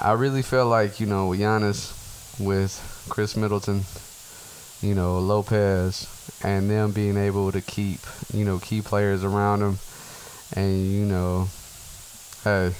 I 0.00 0.12
really 0.12 0.42
feel 0.42 0.66
like 0.66 1.00
you 1.00 1.06
know, 1.06 1.30
Giannis, 1.30 1.92
with 2.38 3.06
Khris 3.08 3.36
Middleton, 3.36 3.82
you 4.80 4.94
know, 4.94 5.18
Lopez, 5.18 6.06
and 6.42 6.70
them 6.70 6.92
being 6.92 7.16
able 7.16 7.52
to 7.52 7.60
keep, 7.60 8.00
you 8.32 8.44
know, 8.44 8.58
key 8.58 8.80
players 8.80 9.24
around 9.24 9.60
them, 9.60 9.78
and 10.54 10.86
you 10.86 11.04
know, 11.04 11.48
hey, 12.44 12.72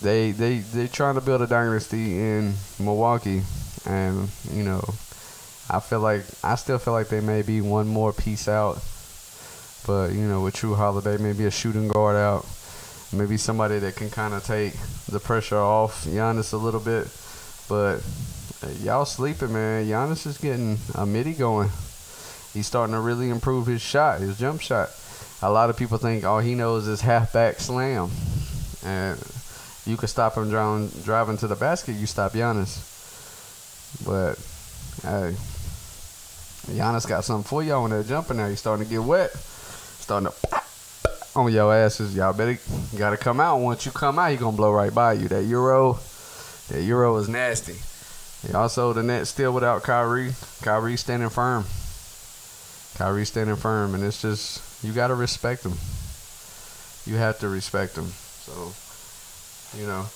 they 0.00 0.30
they 0.32 0.58
they 0.58 0.86
trying 0.88 1.14
to 1.14 1.20
build 1.20 1.42
a 1.42 1.46
dynasty 1.46 2.18
in 2.18 2.54
Milwaukee, 2.78 3.42
and 3.86 4.28
you 4.52 4.62
know, 4.62 4.82
I 5.70 5.80
feel 5.80 6.00
like 6.00 6.22
I 6.42 6.56
still 6.56 6.78
feel 6.78 6.94
like 6.94 7.08
they 7.08 7.20
may 7.20 7.42
be 7.42 7.60
one 7.60 7.88
more 7.88 8.12
piece 8.12 8.48
out, 8.48 8.82
but 9.86 10.12
you 10.12 10.26
know, 10.26 10.42
with 10.42 10.56
Jrue 10.56 10.76
Holiday, 10.76 11.16
maybe 11.22 11.44
a 11.46 11.50
shooting 11.50 11.88
guard 11.88 12.16
out, 12.16 12.46
maybe 13.12 13.36
somebody 13.36 13.78
that 13.78 13.96
can 13.96 14.10
kind 14.10 14.34
of 14.34 14.44
take 14.44 14.74
the 15.08 15.20
pressure 15.20 15.58
off 15.58 16.04
Giannis 16.04 16.52
a 16.52 16.56
little 16.56 16.80
bit, 16.80 17.08
but 17.68 18.02
y'all 18.82 19.04
sleeping, 19.04 19.52
man. 19.52 19.86
Giannis 19.86 20.26
is 20.26 20.38
getting 20.38 20.78
a 20.94 21.06
midi 21.06 21.34
going. 21.34 21.68
He's 22.52 22.66
starting 22.66 22.94
to 22.94 23.00
really 23.00 23.28
improve 23.28 23.66
his 23.66 23.82
shot, 23.82 24.20
his 24.20 24.38
jump 24.38 24.60
shot. 24.60 24.90
A 25.42 25.50
lot 25.50 25.68
of 25.68 25.76
people 25.76 25.98
think 25.98 26.24
all 26.24 26.40
he 26.40 26.54
knows 26.54 26.88
is 26.88 27.02
halfback 27.02 27.60
slam, 27.60 28.10
and 28.84 29.22
you 29.84 29.96
can 29.96 30.08
stop 30.08 30.36
him 30.36 30.48
driving, 30.48 30.88
driving 31.04 31.36
to 31.38 31.46
the 31.46 31.56
basket. 31.56 31.92
You 31.92 32.06
stop 32.06 32.32
Giannis, 32.32 32.80
but 34.06 34.36
hey, 35.02 35.36
Giannis 36.74 37.06
got 37.06 37.24
something 37.24 37.46
for 37.46 37.62
y'all 37.62 37.82
when 37.82 37.90
they're 37.90 38.02
jumping 38.02 38.38
now. 38.38 38.48
He's 38.48 38.60
starting 38.60 38.86
to 38.86 38.90
get 38.90 39.02
wet, 39.02 39.32
starting 39.32 40.30
to 40.30 40.62
on 41.36 41.52
your 41.52 41.74
asses. 41.74 42.16
Y'all 42.16 42.32
better 42.32 42.58
gotta 42.96 43.18
come 43.18 43.38
out. 43.38 43.58
Once 43.58 43.84
you 43.84 43.92
come 43.92 44.18
out, 44.18 44.30
he 44.30 44.38
gonna 44.38 44.56
blow 44.56 44.72
right 44.72 44.94
by 44.94 45.12
you. 45.12 45.28
That 45.28 45.44
euro, 45.44 45.98
that 46.70 46.82
euro 46.82 47.16
is 47.18 47.28
nasty. 47.28 47.76
Also, 48.54 48.92
the 48.92 49.02
net 49.02 49.26
still 49.26 49.52
without 49.52 49.82
Kyrie. 49.82 50.32
Kyrie 50.62 50.96
standing 50.96 51.30
firm. 51.30 51.64
Kyrie 52.96 53.26
standing 53.26 53.56
firm, 53.56 53.94
and 53.94 54.04
it's 54.04 54.22
just 54.22 54.62
you 54.84 54.92
got 54.92 55.08
to 55.08 55.14
respect 55.14 55.64
him. 55.64 55.74
You 57.06 57.18
have 57.18 57.38
to 57.40 57.48
respect 57.48 57.96
him. 57.96 58.06
So, 58.06 58.72
you 59.78 59.86
know, 59.86 60.06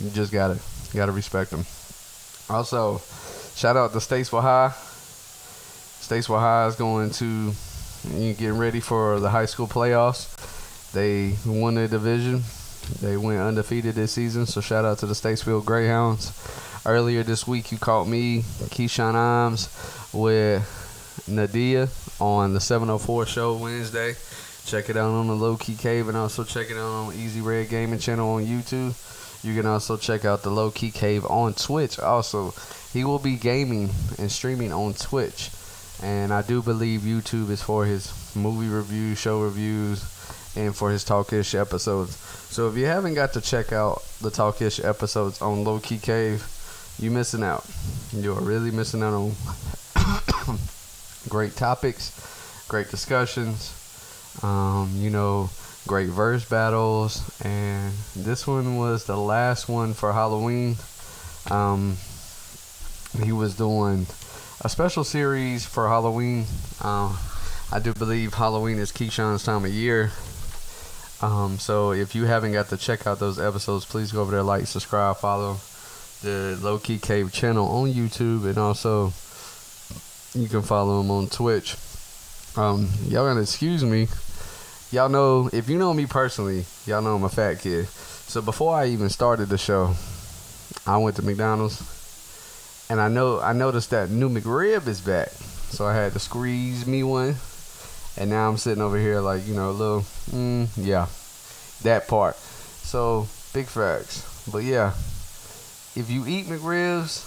you 0.00 0.10
just 0.10 0.32
gotta 0.32 0.58
gotta 0.94 1.12
respect 1.12 1.52
him. 1.52 1.64
Also, 2.48 3.02
shout 3.54 3.76
out 3.76 3.92
to 3.92 3.98
Statesville 3.98 4.42
High. 4.42 4.72
Statesville 6.00 6.40
High 6.40 6.66
is 6.66 6.76
going 6.76 7.10
to 7.10 7.52
you 8.14 8.32
getting 8.34 8.58
ready 8.58 8.80
for 8.80 9.20
the 9.20 9.30
high 9.30 9.46
school 9.46 9.66
playoffs, 9.66 10.28
They 10.92 11.36
won 11.44 11.74
the 11.74 11.88
division. 11.88 12.42
They 13.00 13.16
went 13.16 13.40
undefeated 13.40 13.94
this 13.94 14.12
season. 14.12 14.46
So 14.46 14.60
shout 14.60 14.84
out 14.84 14.98
to 14.98 15.06
the 15.06 15.14
Statesville 15.14 15.64
Greyhounds. 15.64 16.32
Earlier 16.86 17.22
this 17.22 17.46
week, 17.46 17.70
you 17.70 17.78
caught 17.78 18.08
me, 18.08 18.42
Keyshawn 18.70 19.14
Imes, 19.14 19.68
with 20.14 20.64
Nadia 21.28 21.88
on 22.20 22.54
the 22.54 22.60
704 22.60 23.26
show 23.26 23.56
Wednesday. 23.56 24.14
Check 24.64 24.90
it 24.90 24.96
out 24.96 25.10
on 25.10 25.26
the 25.26 25.34
Low 25.34 25.56
Key 25.56 25.76
Cave 25.76 26.08
and 26.08 26.16
also 26.16 26.44
check 26.44 26.70
it 26.70 26.76
out 26.76 27.06
on 27.06 27.12
Eazyyredd 27.14 27.68
Gaming 27.70 27.98
channel 27.98 28.34
on 28.34 28.44
YouTube. 28.44 28.94
You 29.44 29.54
can 29.54 29.66
also 29.66 29.96
check 29.96 30.24
out 30.24 30.42
the 30.42 30.50
Low 30.50 30.70
Key 30.70 30.90
Cave 30.90 31.24
on 31.26 31.54
Twitch. 31.54 31.98
Also, 31.98 32.52
he 32.92 33.04
will 33.04 33.18
be 33.18 33.36
gaming 33.36 33.90
and 34.18 34.30
streaming 34.30 34.72
on 34.72 34.94
Twitch. 34.94 35.50
And 36.02 36.32
I 36.32 36.42
do 36.42 36.62
believe 36.62 37.00
YouTube 37.00 37.50
is 37.50 37.62
for 37.62 37.84
his 37.84 38.12
movie 38.34 38.68
reviews, 38.68 39.18
show 39.18 39.40
reviews, 39.40 40.02
and 40.58 40.74
for 40.74 40.90
his 40.90 41.04
Talkish 41.04 41.58
episodes. 41.58 42.16
So 42.50 42.68
if 42.68 42.76
you 42.76 42.86
haven't 42.86 43.14
got 43.14 43.32
to 43.34 43.40
check 43.40 43.72
out 43.72 44.02
the 44.20 44.30
Talkish 44.30 44.84
episodes 44.84 45.40
on 45.40 45.64
Low 45.64 45.78
Key 45.78 45.98
Cave, 45.98 46.44
you're 46.98 47.12
missing 47.12 47.44
out. 47.44 47.64
You 48.12 48.34
are 48.34 48.40
really 48.40 48.72
missing 48.72 49.02
out 49.02 49.14
on 49.14 49.32
great 51.28 51.54
topics, 51.54 52.66
great 52.68 52.90
discussions. 52.90 53.74
Um, 54.42 54.90
you 54.96 55.10
know, 55.10 55.50
great 55.86 56.08
verse 56.08 56.48
battles, 56.48 57.22
and 57.44 57.92
this 58.14 58.46
one 58.46 58.76
was 58.76 59.04
the 59.04 59.16
last 59.16 59.68
one 59.68 59.94
for 59.94 60.12
Halloween. 60.12 60.76
Um, 61.50 61.96
he 63.22 63.32
was 63.32 63.56
doing 63.56 64.06
a 64.60 64.68
special 64.68 65.04
series 65.04 65.66
for 65.66 65.88
Halloween. 65.88 66.46
Um, 66.82 67.16
I 67.70 67.80
do 67.82 67.92
believe 67.94 68.34
Halloween 68.34 68.78
is 68.78 68.92
Keyshawn's 68.92 69.44
time 69.44 69.64
of 69.64 69.72
year. 69.72 70.12
Um, 71.20 71.58
so 71.58 71.92
if 71.92 72.14
you 72.14 72.24
haven't 72.24 72.52
got 72.52 72.68
to 72.68 72.76
check 72.76 73.06
out 73.06 73.18
those 73.18 73.40
episodes, 73.40 73.84
please 73.84 74.12
go 74.12 74.22
over 74.22 74.30
there, 74.30 74.42
like, 74.42 74.66
subscribe, 74.66 75.16
follow 75.16 75.58
the 76.22 76.58
Low 76.62 76.78
Key 76.78 76.98
Cave 76.98 77.32
channel 77.32 77.68
on 77.68 77.92
YouTube, 77.92 78.46
and 78.46 78.58
also 78.58 79.12
you 80.34 80.48
can 80.48 80.62
follow 80.62 81.00
him 81.00 81.10
on 81.10 81.28
Twitch. 81.28 81.76
Um, 82.56 82.88
y'all 83.06 83.26
gonna 83.26 83.42
excuse 83.42 83.84
me 83.84 84.08
y'all 84.90 85.08
know 85.08 85.50
if 85.52 85.68
you 85.68 85.78
know 85.78 85.92
me 85.92 86.06
personally, 86.06 86.64
y'all 86.86 87.02
know 87.02 87.16
I'm 87.16 87.24
a 87.24 87.28
fat 87.28 87.60
kid. 87.60 87.86
So 87.88 88.42
before 88.42 88.74
I 88.74 88.86
even 88.86 89.08
started 89.08 89.48
the 89.48 89.58
show, 89.58 89.94
I 90.86 90.96
went 90.98 91.16
to 91.16 91.22
McDonald's 91.22 91.82
and 92.90 93.00
I 93.00 93.08
know 93.08 93.40
I 93.40 93.52
noticed 93.52 93.90
that 93.90 94.10
new 94.10 94.28
McRib 94.28 94.86
is 94.86 95.00
back. 95.00 95.28
So 95.70 95.86
I 95.86 95.94
had 95.94 96.12
to 96.14 96.18
squeeze 96.18 96.86
me 96.86 97.02
one. 97.02 97.36
And 98.18 98.30
now 98.30 98.48
I'm 98.48 98.56
sitting 98.56 98.82
over 98.82 98.98
here 98.98 99.20
like, 99.20 99.46
you 99.46 99.54
know, 99.54 99.70
a 99.70 99.72
little 99.72 100.00
mm, 100.30 100.68
yeah. 100.76 101.06
That 101.82 102.08
part. 102.08 102.34
So 102.34 103.28
big 103.54 103.66
facts. 103.66 104.48
But 104.50 104.64
yeah. 104.64 104.88
If 105.94 106.10
you 106.10 106.26
eat 106.26 106.46
McRibs, 106.46 107.24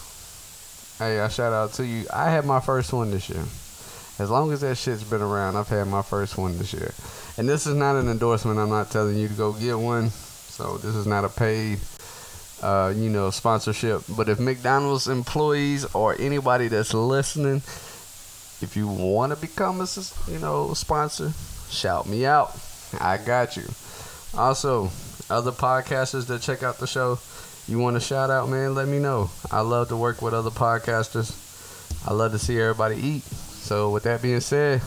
hey, 0.99 1.21
I 1.21 1.29
shout 1.29 1.53
out 1.53 1.73
to 1.73 1.85
you. 1.85 2.05
I 2.13 2.29
had 2.29 2.45
my 2.45 2.59
first 2.59 2.91
one 2.91 3.09
this 3.09 3.29
year. 3.29 3.43
As 4.19 4.29
long 4.29 4.51
as 4.51 4.61
that 4.61 4.77
shit's 4.77 5.03
been 5.03 5.21
around, 5.21 5.55
I've 5.55 5.69
had 5.69 5.87
my 5.87 6.01
first 6.01 6.37
one 6.37 6.57
this 6.57 6.73
year. 6.73 6.93
And 7.37 7.47
this 7.47 7.65
is 7.65 7.73
not 7.73 7.95
an 7.95 8.09
endorsement. 8.09 8.59
I'm 8.59 8.69
not 8.69 8.91
telling 8.91 9.17
you 9.17 9.29
to 9.29 9.33
go 9.33 9.53
get 9.53 9.79
one. 9.79 10.09
So 10.09 10.77
this 10.77 10.93
is 10.93 11.07
not 11.07 11.23
a 11.23 11.29
paid, 11.29 11.79
uh, 12.61 12.93
you 12.95 13.09
know, 13.09 13.31
sponsorship. 13.31 14.03
But 14.15 14.29
if 14.29 14.39
McDonald's 14.39 15.07
employees 15.07 15.85
or 15.95 16.15
anybody 16.19 16.67
that's 16.67 16.93
listening, 16.93 17.61
if 18.61 18.75
you 18.75 18.87
want 18.87 19.33
to 19.33 19.39
become 19.39 19.81
a, 19.81 19.87
you 20.27 20.39
know, 20.39 20.73
sponsor, 20.73 21.31
shout 21.69 22.07
me 22.07 22.25
out. 22.25 22.57
I 22.99 23.17
got 23.17 23.57
you. 23.57 23.63
Also, 24.37 24.91
other 25.29 25.51
podcasters 25.51 26.27
that 26.27 26.41
check 26.41 26.63
out 26.63 26.77
the 26.77 26.87
show, 26.87 27.19
you 27.67 27.79
want 27.79 27.95
to 27.95 27.99
shout 27.99 28.29
out, 28.29 28.49
man? 28.49 28.75
Let 28.75 28.87
me 28.87 28.99
know. 28.99 29.29
I 29.51 29.61
love 29.61 29.89
to 29.89 29.97
work 29.97 30.21
with 30.21 30.33
other 30.33 30.49
podcasters. 30.49 31.37
I 32.07 32.13
love 32.13 32.31
to 32.31 32.39
see 32.39 32.59
everybody 32.59 32.95
eat. 32.95 33.23
So 33.23 33.89
with 33.91 34.03
that 34.03 34.21
being 34.21 34.39
said 34.39 34.81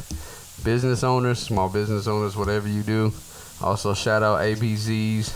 business 0.65 1.05
owners, 1.05 1.39
small 1.39 1.69
business 1.69 2.07
owners, 2.07 2.37
whatever 2.37 2.69
you 2.69 2.83
do. 2.83 3.13
Also, 3.61 3.95
shout 3.95 4.23
out 4.23 4.41
ABZ's, 4.41 5.33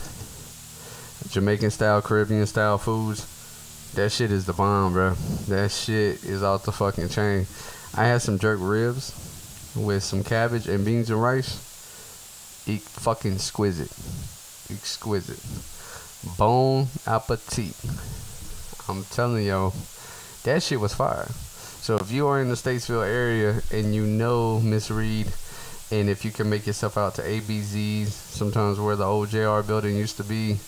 Jamaican 1.30 1.71
style, 1.71 2.02
Caribbean 2.02 2.47
style 2.47 2.78
foods. 2.78 3.26
That 3.95 4.11
shit 4.11 4.30
is 4.33 4.47
the 4.47 4.52
bomb, 4.52 4.92
bro. 4.92 5.14
That 5.49 5.71
shit 5.71 6.25
is 6.25 6.42
off 6.42 6.64
the 6.64 6.73
fucking 6.73 7.09
chain. 7.11 7.47
I 7.95 8.04
had 8.04 8.23
some 8.23 8.38
jerk 8.38 8.59
ribs 8.61 9.12
with 9.75 10.02
some 10.02 10.25
cabbage 10.25 10.68
and 10.68 10.85
beans 10.85 11.11
and 11.11 11.23
rice. 11.23 11.64
Eat 12.66 12.83
fucking 12.83 13.35
exquisite. 13.35 13.90
Exquisite. 14.71 15.40
Bon 16.37 16.87
appetit. 17.07 17.75
I'm 18.88 19.04
telling 19.04 19.47
y'all, 19.47 19.75
that 20.45 20.62
shit 20.62 20.80
was 20.80 20.95
fire. 20.95 21.28
So 21.80 21.97
if 21.97 22.11
you 22.11 22.26
are 22.26 22.40
in 22.40 22.49
the 22.49 22.54
Statesville 22.54 23.07
area 23.07 23.62
and 23.73 23.95
you 23.95 24.04
know 24.04 24.61
Miss 24.61 24.90
Reed, 24.90 25.28
and 25.90 26.11
if 26.11 26.25
you 26.25 26.30
can 26.30 26.50
make 26.50 26.66
yourself 26.66 26.99
out 26.99 27.14
to 27.14 27.23
ABZ's, 27.23 28.12
sometimes 28.12 28.78
where 28.78 28.97
the 28.97 29.04
old 29.04 29.30
JR 29.30 29.61
building 29.62 29.97
used 29.97 30.18
to 30.18 30.25
be, 30.25 30.59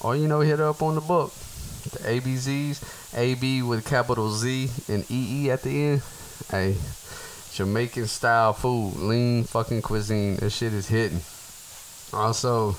or 0.00 0.16
you 0.16 0.28
know, 0.28 0.40
hit 0.40 0.60
up 0.60 0.82
on 0.82 0.94
the 0.94 1.00
book. 1.00 1.32
The 1.92 1.98
ABZ's, 1.98 3.14
AB 3.14 3.62
with 3.62 3.86
capital 3.86 4.30
Z 4.30 4.70
and 4.88 5.04
EE 5.10 5.50
at 5.50 5.62
the 5.62 5.84
end. 5.84 6.02
Hey, 6.50 6.76
Jamaican 7.52 8.06
style 8.06 8.52
food, 8.52 8.96
lean 8.96 9.44
fucking 9.44 9.82
cuisine. 9.82 10.36
That 10.36 10.50
shit 10.50 10.72
is 10.72 10.88
hitting. 10.88 11.20
Also, 12.12 12.76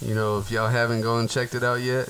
you 0.00 0.14
know, 0.14 0.38
if 0.38 0.50
y'all 0.50 0.68
haven't 0.68 1.02
gone 1.02 1.20
and 1.20 1.30
checked 1.30 1.54
it 1.54 1.62
out 1.62 1.80
yet, 1.80 2.08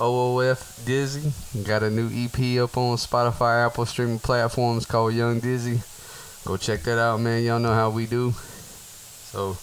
OOF 0.00 0.84
Deezy. 0.84 1.64
Got 1.64 1.82
a 1.82 1.90
new 1.90 2.08
EP 2.08 2.60
up 2.62 2.76
on 2.76 2.96
Spotify, 2.96 3.66
Apple 3.66 3.86
streaming 3.86 4.18
platforms 4.18 4.84
called 4.84 5.14
Young 5.14 5.40
Deezy. 5.40 5.80
Go 6.44 6.56
check 6.56 6.82
that 6.82 6.98
out, 6.98 7.20
man. 7.20 7.44
Y'all 7.44 7.60
know 7.60 7.72
how 7.72 7.90
we 7.90 8.06
do. 8.06 8.32
So 8.32 9.56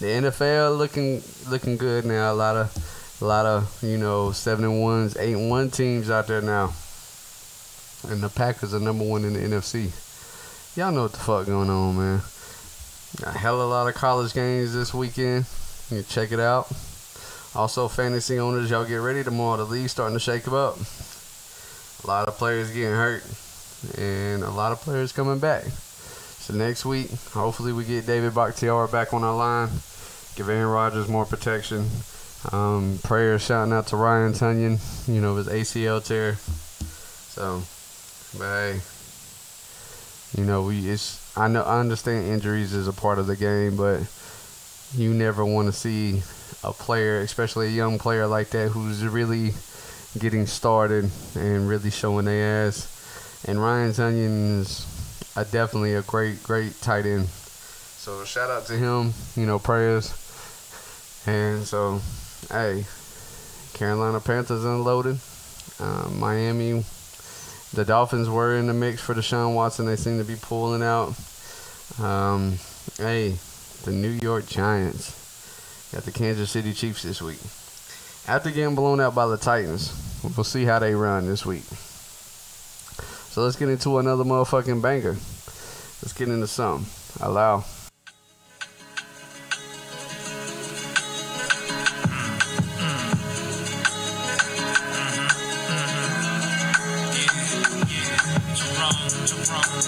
the 0.00 0.06
NFL 0.06 0.76
looking 0.76 1.22
looking 1.48 1.76
good 1.76 2.04
now. 2.04 2.32
A 2.32 2.34
lot 2.34 2.56
of 2.56 3.18
a 3.20 3.24
lot 3.24 3.46
of 3.46 3.82
you 3.82 3.98
know 3.98 4.32
seven 4.32 4.64
and 4.64 4.82
ones, 4.82 5.16
eight 5.16 5.34
and 5.34 5.48
one 5.48 5.70
teams 5.70 6.10
out 6.10 6.26
there 6.26 6.42
now. 6.42 6.72
And 8.06 8.20
the 8.20 8.28
Packers 8.28 8.74
are 8.74 8.80
number 8.80 9.04
one 9.04 9.24
in 9.24 9.32
the 9.32 9.40
NFC. 9.40 9.90
Y'all 10.76 10.92
know 10.92 11.02
what 11.02 11.12
the 11.12 11.18
fuck 11.18 11.46
going 11.46 11.68
on, 11.68 11.96
man. 11.96 12.20
A 13.26 13.36
hell 13.36 13.60
of 13.60 13.66
a 13.66 13.70
lot 13.70 13.88
of 13.88 13.94
college 13.94 14.34
games 14.34 14.72
this 14.74 14.94
weekend. 14.94 15.46
You 15.90 16.02
check 16.02 16.30
it 16.30 16.38
out. 16.38 16.70
Also, 17.54 17.88
fantasy 17.88 18.38
owners, 18.38 18.70
y'all 18.70 18.84
get 18.84 18.96
ready 18.96 19.24
tomorrow. 19.24 19.56
The 19.56 19.64
league's 19.64 19.90
starting 19.90 20.14
to 20.16 20.20
shake 20.20 20.46
up. 20.46 20.76
A 22.04 22.06
lot 22.06 22.28
of 22.28 22.36
players 22.36 22.70
getting 22.70 22.94
hurt, 22.94 23.24
and 23.96 24.42
a 24.44 24.50
lot 24.50 24.70
of 24.70 24.80
players 24.80 25.10
coming 25.12 25.38
back. 25.38 25.64
So 25.64 26.54
next 26.54 26.84
week, 26.84 27.10
hopefully, 27.32 27.72
we 27.72 27.84
get 27.84 28.06
David 28.06 28.34
Bakhtiari 28.34 28.88
back 28.92 29.12
on 29.12 29.24
our 29.24 29.34
line. 29.34 29.70
Give 30.36 30.48
Aaron 30.48 30.68
Rodgers 30.68 31.08
more 31.08 31.24
protection. 31.24 31.88
Um, 32.52 33.00
prayers 33.02 33.42
shouting 33.42 33.72
out 33.72 33.88
to 33.88 33.96
Ryan 33.96 34.32
Tonyan, 34.32 35.08
you 35.08 35.20
know, 35.20 35.34
his 35.36 35.48
ACL 35.48 36.04
tear. 36.04 36.34
So, 36.34 37.62
hey, 38.36 38.80
you 40.36 40.44
know, 40.44 40.62
we 40.62 40.88
it's 40.88 41.36
I 41.36 41.48
know 41.48 41.62
I 41.62 41.80
understand 41.80 42.26
injuries 42.26 42.74
is 42.74 42.88
a 42.88 42.92
part 42.92 43.18
of 43.18 43.26
the 43.26 43.36
game, 43.36 43.76
but 43.76 44.02
you 44.94 45.14
never 45.14 45.44
want 45.44 45.66
to 45.66 45.72
see 45.72 46.22
a 46.64 46.72
player, 46.72 47.20
especially 47.20 47.68
a 47.68 47.70
young 47.70 47.98
player 47.98 48.26
like 48.26 48.50
that, 48.50 48.68
who's 48.68 49.04
really 49.04 49.52
getting 50.18 50.46
started 50.46 51.10
and 51.34 51.68
really 51.68 51.90
showing 51.90 52.24
their 52.24 52.66
ass. 52.66 53.44
And 53.46 53.62
Ryan 53.62 53.92
Tonyan 53.92 54.60
is 54.60 55.32
a, 55.36 55.44
definitely 55.44 55.94
a 55.94 56.02
great, 56.02 56.42
great 56.42 56.80
tight 56.80 57.06
end. 57.06 57.28
So 57.28 58.24
shout 58.24 58.50
out 58.50 58.66
to 58.66 58.72
him, 58.72 59.12
you 59.36 59.46
know, 59.46 59.58
prayers. 59.58 60.12
And 61.26 61.64
so, 61.64 62.00
hey, 62.50 62.84
Carolina 63.74 64.20
Panthers 64.20 64.64
unloaded. 64.64 65.18
Uh, 65.78 66.08
Miami, 66.08 66.84
the 67.74 67.84
Dolphins 67.84 68.28
were 68.28 68.56
in 68.56 68.66
the 68.66 68.74
mix 68.74 69.00
for 69.00 69.14
Deshaun 69.14 69.54
Watson. 69.54 69.86
They 69.86 69.96
seem 69.96 70.18
to 70.18 70.24
be 70.24 70.36
pulling 70.40 70.82
out. 70.82 71.14
Um, 72.00 72.58
hey, 72.96 73.36
the 73.84 73.92
New 73.92 74.10
York 74.10 74.46
Giants 74.46 75.18
Got 75.92 76.02
the 76.02 76.12
Kansas 76.12 76.50
City 76.50 76.74
Chiefs 76.74 77.02
this 77.02 77.22
week. 77.22 77.40
After 78.28 78.50
getting 78.50 78.74
blown 78.74 79.00
out 79.00 79.14
by 79.14 79.26
the 79.26 79.38
Titans, 79.38 79.90
we'll 80.22 80.44
see 80.44 80.66
how 80.66 80.78
they 80.78 80.94
run 80.94 81.26
this 81.26 81.46
week. 81.46 81.64
So 83.32 83.42
let's 83.42 83.56
get 83.56 83.70
into 83.70 83.98
another 83.98 84.24
motherfucking 84.24 84.82
banger. 84.82 85.12
Let's 86.02 86.12
get 86.12 86.28
into 86.28 86.46
some. 86.46 86.84
Allow. 87.20 87.64
I'm 99.78 99.84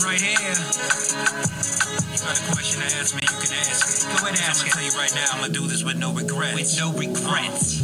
right 0.00 0.20
here. 0.20 0.34
You 0.34 2.18
got 2.18 2.34
a 2.34 2.42
question 2.50 2.80
to 2.80 2.86
ask 2.98 3.14
me, 3.14 3.20
You 3.22 3.28
can 3.28 4.16
Quit 4.18 4.34
asking. 4.42 4.72
I'm 4.72 4.74
gonna 4.74 4.74
tell 4.74 4.82
you 4.82 4.90
right 4.98 5.14
now, 5.14 5.26
I'm 5.32 5.40
gonna 5.42 5.52
do 5.52 5.68
this 5.68 5.84
with 5.84 5.96
no 5.96 6.12
regrets. 6.12 6.54
With 6.56 6.76
no 6.76 6.92
regrets. 6.92 7.81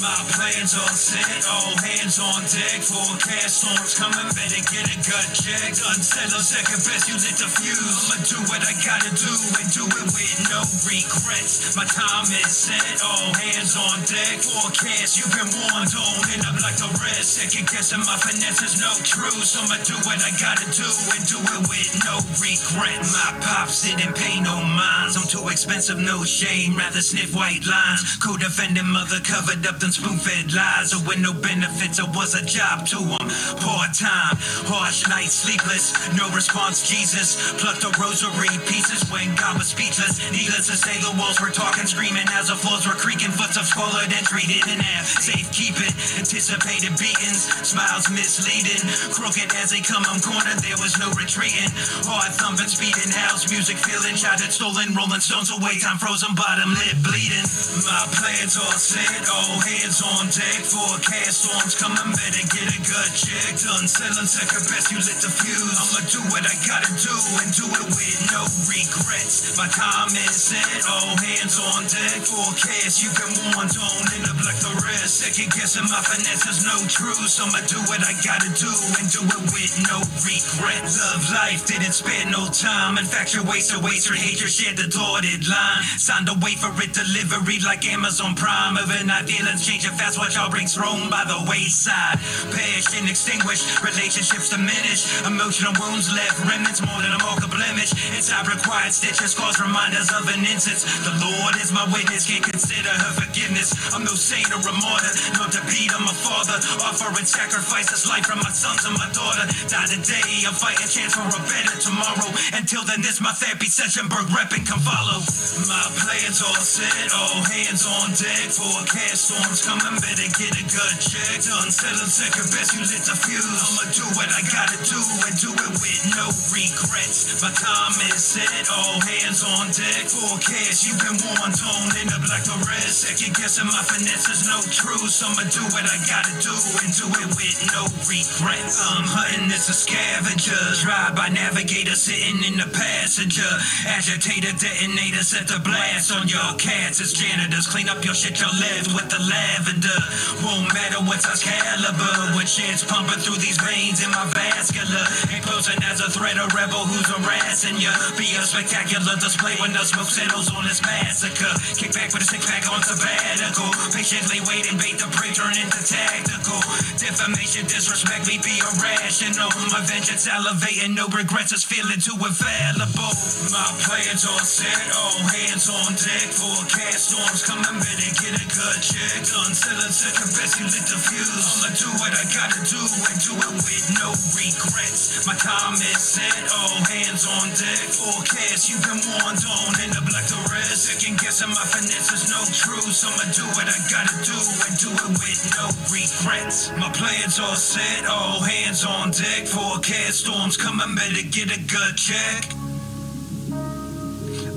My 0.00 0.16
plans 0.32 0.72
all 0.80 0.96
set, 0.96 1.44
all 1.44 1.76
hands 1.76 2.16
on 2.16 2.40
deck. 2.48 2.80
Forecast 2.80 3.60
storms 3.60 3.92
coming, 4.00 4.32
better 4.32 4.64
get 4.72 4.88
a 4.88 4.96
gut 5.04 5.28
check. 5.36 5.76
Unsettled 5.76 6.40
second 6.40 6.80
best, 6.88 7.04
you 7.04 7.20
lit 7.20 7.36
the 7.36 7.44
fuse. 7.44 8.08
I'ma 8.08 8.24
do 8.24 8.40
what 8.48 8.64
I 8.64 8.72
gotta 8.80 9.12
do 9.12 9.28
and 9.60 9.68
do 9.68 9.84
it 9.84 10.08
with 10.08 10.40
no 10.48 10.64
regrets. 10.88 11.76
My 11.76 11.84
time 11.84 12.24
is 12.32 12.48
set, 12.48 12.96
all 13.04 13.28
hands 13.44 13.76
on 13.76 14.00
deck. 14.08 14.40
Forecast, 14.40 15.20
you've 15.20 15.36
been 15.36 15.52
warned, 15.68 15.92
don't 15.92 16.24
end 16.32 16.48
up 16.48 16.56
like 16.64 16.80
the 16.80 16.88
rest. 17.04 17.36
Second 17.36 17.68
guessing 17.68 18.00
my 18.00 18.16
finances, 18.24 18.80
no 18.80 18.88
truth. 19.04 19.44
So 19.44 19.60
I'ma 19.68 19.84
do 19.84 20.00
what 20.08 20.16
I 20.24 20.32
gotta 20.40 20.64
do 20.72 20.88
and 21.12 21.22
do 21.28 21.44
it 21.44 21.62
with 21.68 21.92
no 22.08 22.24
regret. 22.40 23.04
My 23.04 23.36
pops 23.44 23.84
didn't 23.84 24.16
pay 24.16 24.40
no 24.40 24.64
minds. 24.64 25.20
I'm 25.20 25.28
too 25.28 25.44
expensive, 25.52 26.00
no 26.00 26.24
shame. 26.24 26.80
Rather 26.80 27.04
sniff 27.04 27.36
white 27.36 27.68
lines. 27.68 28.16
Co-defending 28.16 28.88
mother 28.88 29.20
covered 29.20 29.60
up 29.68 29.76
the 29.76 29.89
spoon-fed 29.92 30.52
lies 30.54 30.94
or 30.94 31.02
with 31.08 31.18
no 31.18 31.32
benefits. 31.34 31.98
It 31.98 32.08
was 32.14 32.34
a 32.34 32.44
job 32.44 32.86
to 32.94 32.98
him. 32.98 33.26
Part-time, 33.58 34.36
harsh 34.70 35.06
nights, 35.08 35.34
sleepless, 35.34 35.94
no 36.14 36.28
response. 36.30 36.86
Jesus 36.86 37.36
plucked 37.58 37.82
a 37.82 37.90
rosary 37.98 38.52
pieces 38.70 39.06
when 39.10 39.34
God 39.34 39.58
was 39.58 39.72
speechless. 39.72 40.20
Needless 40.30 40.68
to 40.70 40.76
say, 40.76 40.94
the 41.02 41.12
walls 41.18 41.40
were 41.40 41.50
talking, 41.50 41.86
screaming 41.86 42.26
as 42.36 42.48
the 42.48 42.56
floors 42.56 42.86
were 42.86 42.98
creaking. 42.98 43.32
Foot 43.34 43.56
of 43.56 43.66
swallowed 43.66 44.10
and 44.12 44.24
treated 44.26 44.62
in 44.70 44.78
half. 44.78 45.06
Safe 45.06 45.48
keeping, 45.50 45.92
anticipated 46.18 46.94
beatings, 47.00 47.50
smiles 47.66 48.06
misleading. 48.12 48.84
Crooked 49.10 49.50
as 49.58 49.70
they 49.74 49.82
come, 49.82 50.04
I'm 50.06 50.20
cornered. 50.20 50.60
There 50.62 50.78
was 50.78 50.98
no 51.00 51.10
retreating. 51.16 51.70
Hard 52.06 52.32
thumping, 52.36 52.68
speeding, 52.70 53.10
house 53.10 53.48
music, 53.50 53.76
feeling 53.80 54.14
shattered, 54.14 54.52
stolen, 54.52 54.94
rolling 54.94 55.24
stones 55.24 55.50
away. 55.50 55.78
Time 55.80 55.98
frozen, 55.98 56.34
bottom 56.36 56.70
lip 56.76 56.96
bleeding. 57.02 57.46
My 57.86 58.04
plans 58.12 58.54
all 58.60 58.76
set, 58.78 59.08
Oh, 59.32 59.60
hands 59.62 59.79
hands 59.80 60.04
on 60.04 60.28
deck. 60.28 60.60
Forecast 60.68 61.48
storms 61.48 61.74
coming, 61.80 62.12
better 62.12 62.44
get 62.52 62.68
a 62.68 62.78
gut 62.84 63.10
check. 63.16 63.56
Done 63.56 63.88
selling 63.88 64.28
second 64.28 64.64
best, 64.68 64.92
you 64.92 65.00
lit 65.00 65.18
the 65.24 65.32
fuse. 65.32 65.80
I'ma 65.80 66.00
do 66.12 66.20
what 66.28 66.44
I 66.44 66.54
gotta 66.68 66.92
do 67.00 67.16
and 67.40 67.48
do 67.56 67.64
it 67.64 67.88
with 67.88 68.18
no 68.28 68.42
regrets. 68.68 69.56
My 69.56 69.68
time 69.72 70.12
is 70.12 70.36
set, 70.36 70.84
all 70.84 71.16
hands 71.16 71.56
on 71.56 71.88
deck. 71.88 72.20
Forecast, 72.28 73.00
you 73.00 73.10
can 73.16 73.30
warn, 73.48 73.68
don't 73.72 74.08
end 74.20 74.28
up 74.28 74.38
like 74.44 74.60
the 74.60 74.72
rest. 74.84 75.24
Second 75.24 75.48
guessing 75.56 75.88
my 75.88 76.00
finances, 76.04 76.60
no 76.68 76.76
truth. 76.84 77.32
So 77.32 77.48
I'ma 77.48 77.64
do 77.64 77.80
what 77.88 78.04
I 78.04 78.12
gotta 78.20 78.52
do 78.52 78.72
and 79.00 79.06
do 79.08 79.22
it 79.24 79.44
with 79.48 79.74
no 79.88 79.98
regrets. 80.28 81.00
Love 81.00 81.24
life 81.32 81.64
didn't 81.64 81.96
spend 81.96 82.36
no 82.36 82.44
time. 82.52 83.00
Infatuation, 83.00 83.80
waste, 83.80 84.12
or 84.12 84.18
hatred, 84.18 84.52
shared 84.52 84.76
the 84.76 84.88
dotted 84.92 85.48
line. 85.48 85.82
Signed 85.96 86.28
away 86.28 86.52
for 86.60 86.72
it, 86.84 86.92
delivery 86.92 87.64
like 87.64 87.86
Amazon 87.88 88.36
Prime. 88.36 88.76
of 88.76 88.90
Overnight 88.90 89.30
feelings 89.30 89.69
changing 89.70 89.94
fast, 89.94 90.18
watch 90.18 90.34
y'all 90.34 90.50
brings 90.50 90.74
thrown 90.74 91.06
by 91.06 91.22
the 91.30 91.38
wayside. 91.46 92.18
Perished 92.50 92.90
and 92.98 93.06
extinguished, 93.06 93.62
relationships 93.86 94.50
diminish. 94.50 95.22
Emotional 95.22 95.70
wounds 95.78 96.10
left 96.10 96.42
remnants 96.42 96.82
more 96.82 96.98
than 96.98 97.14
a 97.14 97.20
mark 97.22 97.38
of 97.38 97.54
blemish. 97.54 97.94
Inside 98.10 98.50
required 98.50 98.90
stitches, 98.90 99.30
cause 99.30 99.62
reminders 99.62 100.10
of 100.10 100.26
an 100.26 100.42
instance. 100.42 100.82
The 101.06 101.14
Lord 101.22 101.54
is 101.62 101.70
my 101.70 101.86
witness, 101.94 102.26
can't 102.26 102.42
consider 102.42 102.90
her 102.90 103.14
forgiveness. 103.14 103.94
I'm 103.94 104.02
no 104.02 104.10
saint 104.18 104.50
or 104.50 104.58
a 104.58 104.74
martyr, 104.74 105.14
no 105.38 105.46
defeat, 105.46 105.94
I'm 105.94 106.02
a 106.02 106.14
father. 106.18 106.58
Offering 106.90 107.30
sacrifices, 107.30 108.10
life 108.10 108.26
from 108.26 108.42
my 108.42 108.50
sons 108.50 108.82
and 108.90 108.98
my 108.98 109.06
daughter. 109.14 109.46
Die 109.70 109.86
today, 109.86 110.50
I'm 110.50 110.56
fighting 110.58 110.90
chance 110.90 111.14
for 111.14 111.30
a 111.30 111.42
better 111.46 111.78
tomorrow. 111.78 112.26
Until 112.58 112.82
then, 112.90 113.06
this 113.06 113.22
my 113.22 113.30
therapy 113.38 113.70
session, 113.70 114.10
Berg 114.10 114.34
repping 114.34 114.66
can 114.66 114.82
follow. 114.82 115.22
My 115.70 115.86
plans 115.94 116.42
all 116.42 116.58
set, 116.58 117.14
all 117.14 117.38
hands 117.46 117.86
on 117.86 118.10
deck. 118.18 118.50
Forecast 118.50 119.30
storms 119.60 119.84
coming, 119.84 120.00
better 120.00 120.28
get 120.40 120.52
a 120.56 120.64
good 120.64 120.96
check. 121.00 121.36
Done 121.44 121.70
settled 121.70 122.08
second 122.08 122.48
best, 122.48 122.72
you 122.72 122.80
lit 122.80 123.04
the 123.04 123.16
fuse. 123.16 123.44
I'ma 123.44 123.84
do 123.92 124.06
what 124.16 124.30
I 124.32 124.40
gotta 124.48 124.78
do 124.80 125.00
and 125.00 125.34
do 125.36 125.50
it 125.52 125.72
with 125.76 126.00
no 126.16 126.26
regrets. 126.48 127.28
My 127.44 127.52
time 127.52 127.94
is 128.08 128.20
set, 128.20 128.68
all 128.72 128.96
hands 129.00 129.44
on 129.44 129.68
deck. 129.72 130.08
Forecast, 130.08 130.88
you've 130.88 131.00
been 131.00 131.16
warned, 131.20 131.56
up 131.60 132.24
like 132.32 132.44
the 132.48 132.56
rest. 132.68 133.04
Second 133.04 133.36
guessing 133.36 133.68
my 133.68 133.84
finances, 133.84 134.48
no 134.48 134.58
truth. 134.64 135.12
I'ma 135.20 135.44
do 135.52 135.62
what 135.76 135.84
I 135.84 135.96
gotta 136.08 136.34
do 136.40 136.54
and 136.80 136.90
do 136.96 137.06
it 137.20 137.28
with 137.36 137.58
no 137.76 137.82
regrets. 138.08 138.80
I'm 138.80 139.04
hunting, 139.04 139.52
it's 139.52 139.68
a 139.68 139.76
scavenger. 139.76 140.60
Drive 140.80 141.16
by 141.16 141.28
navigator 141.28 141.96
sitting 141.96 142.40
in 142.48 142.56
the 142.56 142.68
passenger. 142.72 143.50
Agitator 143.88 144.56
detonator 144.56 145.24
set 145.24 145.48
the 145.48 145.60
blast 145.60 146.12
on 146.16 146.28
your 146.28 146.48
cats. 146.56 147.00
It's 147.00 147.12
janitors, 147.12 147.68
clean 147.68 147.88
up 147.88 148.04
your 148.04 148.14
shit, 148.14 148.40
you're 148.40 148.56
left 148.56 148.94
with 148.96 149.08
the 149.10 149.20
last 149.28 149.49
lavender. 149.50 150.00
Won't 150.46 150.70
matter 150.72 151.02
what's 151.04 151.26
our 151.26 151.36
caliber. 151.36 152.38
With 152.38 152.46
chance 152.46 152.86
pumping 152.86 153.18
through 153.18 153.42
these 153.42 153.58
veins 153.58 154.02
in 154.04 154.10
my 154.10 154.24
vascular. 154.30 155.04
Ain't 155.30 155.44
posing 155.44 155.80
as 155.90 156.00
a 156.00 156.08
threat, 156.10 156.38
a 156.38 156.46
rebel 156.54 156.86
who's 156.86 157.08
harassing 157.10 157.76
you. 157.76 157.90
Be 158.14 158.30
a 158.38 158.42
spectacular 158.46 159.16
display 159.18 159.58
when 159.58 159.72
the 159.74 159.82
smoke 159.82 160.08
settles 160.08 160.48
on 160.54 160.64
this 160.64 160.80
massacre. 160.82 161.50
Kick 161.76 161.92
back 161.92 162.14
with 162.14 162.22
a 162.22 162.28
six 162.28 162.46
pack 162.46 162.64
on 162.70 162.82
sabbatical. 162.82 163.70
Patiently 163.90 164.40
waiting, 164.46 164.78
bait 164.78 164.96
the 164.96 165.08
prey, 165.10 165.34
turn 165.34 165.54
into 165.58 165.80
tactical. 165.82 166.60
Defamation, 166.96 167.66
disrespect 167.66 168.30
me, 168.30 168.38
be 168.40 168.54
irrational. 168.62 169.50
My 169.74 169.82
vengeance 169.84 170.30
elevating, 170.30 170.94
no 170.94 171.10
regrets, 171.10 171.52
is 171.52 171.64
feeling 171.66 171.98
too 171.98 172.16
available. 172.16 173.12
My 173.50 173.66
plans 173.82 174.22
all 174.26 174.44
set, 174.46 174.86
all 174.94 175.20
hands 175.26 175.66
on 175.68 175.90
deck. 175.98 176.28
Forecast 176.38 177.10
storms 177.10 177.42
coming, 177.42 177.78
better 177.82 178.12
get 178.22 178.34
a 178.38 178.46
good 178.46 178.80
check 178.80 179.22
until 179.46 179.76
I 179.80 179.88
second 179.88 180.30
best 180.36 180.60
you 180.60 180.66
lit 180.68 180.84
the 180.84 180.98
fuse. 181.00 181.32
I'ma 181.32 181.70
do 181.72 181.88
what 182.00 182.12
I 182.12 182.24
gotta 182.28 182.60
do 182.66 182.80
and 182.80 183.16
do 183.20 183.32
it 183.36 183.54
with 183.64 183.86
no 183.96 184.12
regrets. 184.36 185.24
My 185.24 185.36
time 185.36 185.76
is 185.80 186.00
set, 186.00 186.44
all 186.52 186.80
hands 186.88 187.24
on 187.24 187.48
deck. 187.56 187.86
Forecast, 187.96 188.68
you've 188.68 188.84
been 188.84 189.00
warned, 189.00 189.40
don't 189.40 189.76
end 189.80 189.96
up 189.96 190.06
like 190.12 190.28
the 190.28 190.40
rest. 190.52 190.92
Second 190.92 191.16
guessing 191.20 191.52
my 191.52 191.64
finances, 191.64 192.28
no 192.28 192.40
truth. 192.52 192.92
I'ma 193.06 193.26
do 193.32 193.44
what 193.56 193.68
I 193.68 193.78
gotta 193.88 194.16
do 194.24 194.36
and 194.36 194.74
do 194.76 194.90
it 194.92 195.12
with 195.16 195.40
no 195.56 195.64
regrets. 195.88 196.72
My 196.76 196.90
plans 196.92 197.40
all 197.40 197.56
set, 197.56 198.04
all 198.08 198.40
hands 198.44 198.84
on 198.84 199.10
deck. 199.10 199.48
Forecast 199.48 200.26
storms 200.26 200.56
coming, 200.56 200.94
better 200.94 201.24
get 201.32 201.48
a 201.48 201.60
good 201.64 201.94
check. 201.96 202.50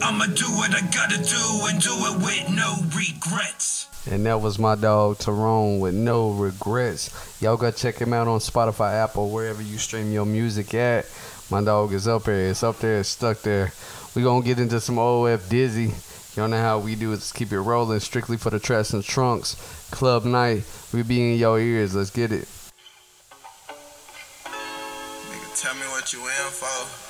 I'ma 0.03 0.27
do 0.35 0.47
what 0.59 0.75
I 0.75 0.81
gotta 0.91 1.21
do 1.21 1.43
and 1.71 1.79
do 1.79 1.93
it 2.11 2.15
with 2.19 2.45
no 2.51 2.83
regrets. 2.91 3.92
And 4.09 4.25
that 4.25 4.41
was 4.41 4.59
my 4.59 4.75
dog 4.75 5.17
Tyrone 5.17 5.79
with 5.79 5.93
no 5.93 6.31
regrets. 6.31 7.09
Y'all 7.41 7.55
go 7.55 7.71
check 7.71 7.99
him 7.99 8.11
out 8.11 8.27
on 8.27 8.39
Spotify, 8.39 9.01
Apple, 9.01 9.29
wherever 9.29 9.61
you 9.61 9.77
stream 9.77 10.11
your 10.11 10.25
music 10.25 10.73
at. 10.73 11.05
My 11.49 11.63
dog 11.63 11.93
is 11.93 12.07
up 12.07 12.23
there. 12.23 12.49
It's 12.49 12.63
up 12.63 12.79
there. 12.79 12.99
It's 12.99 13.09
stuck 13.09 13.41
there. 13.41 13.71
We 14.15 14.23
gonna 14.23 14.43
get 14.43 14.59
into 14.59 14.81
some 14.81 14.97
OF 14.97 15.41
Deezy. 15.43 15.93
Y'all 16.35 16.47
know 16.47 16.59
how 16.59 16.79
we 16.79 16.95
do 16.95 17.13
it. 17.13 17.31
Keep 17.33 17.51
it 17.51 17.59
rolling 17.59 17.99
strictly 17.99 18.37
for 18.37 18.49
the 18.49 18.59
tracks 18.59 18.91
and 18.91 19.03
trunks. 19.03 19.55
Club 19.91 20.25
night. 20.25 20.63
We 20.91 21.03
be 21.03 21.33
in 21.33 21.39
your 21.39 21.59
ears. 21.59 21.95
Let's 21.95 22.09
get 22.09 22.31
it. 22.31 22.47
Nigga, 24.45 25.61
tell 25.61 25.75
me 25.75 25.85
what 25.91 26.11
you 26.11 26.19
in 26.19 26.51
for. 26.51 27.03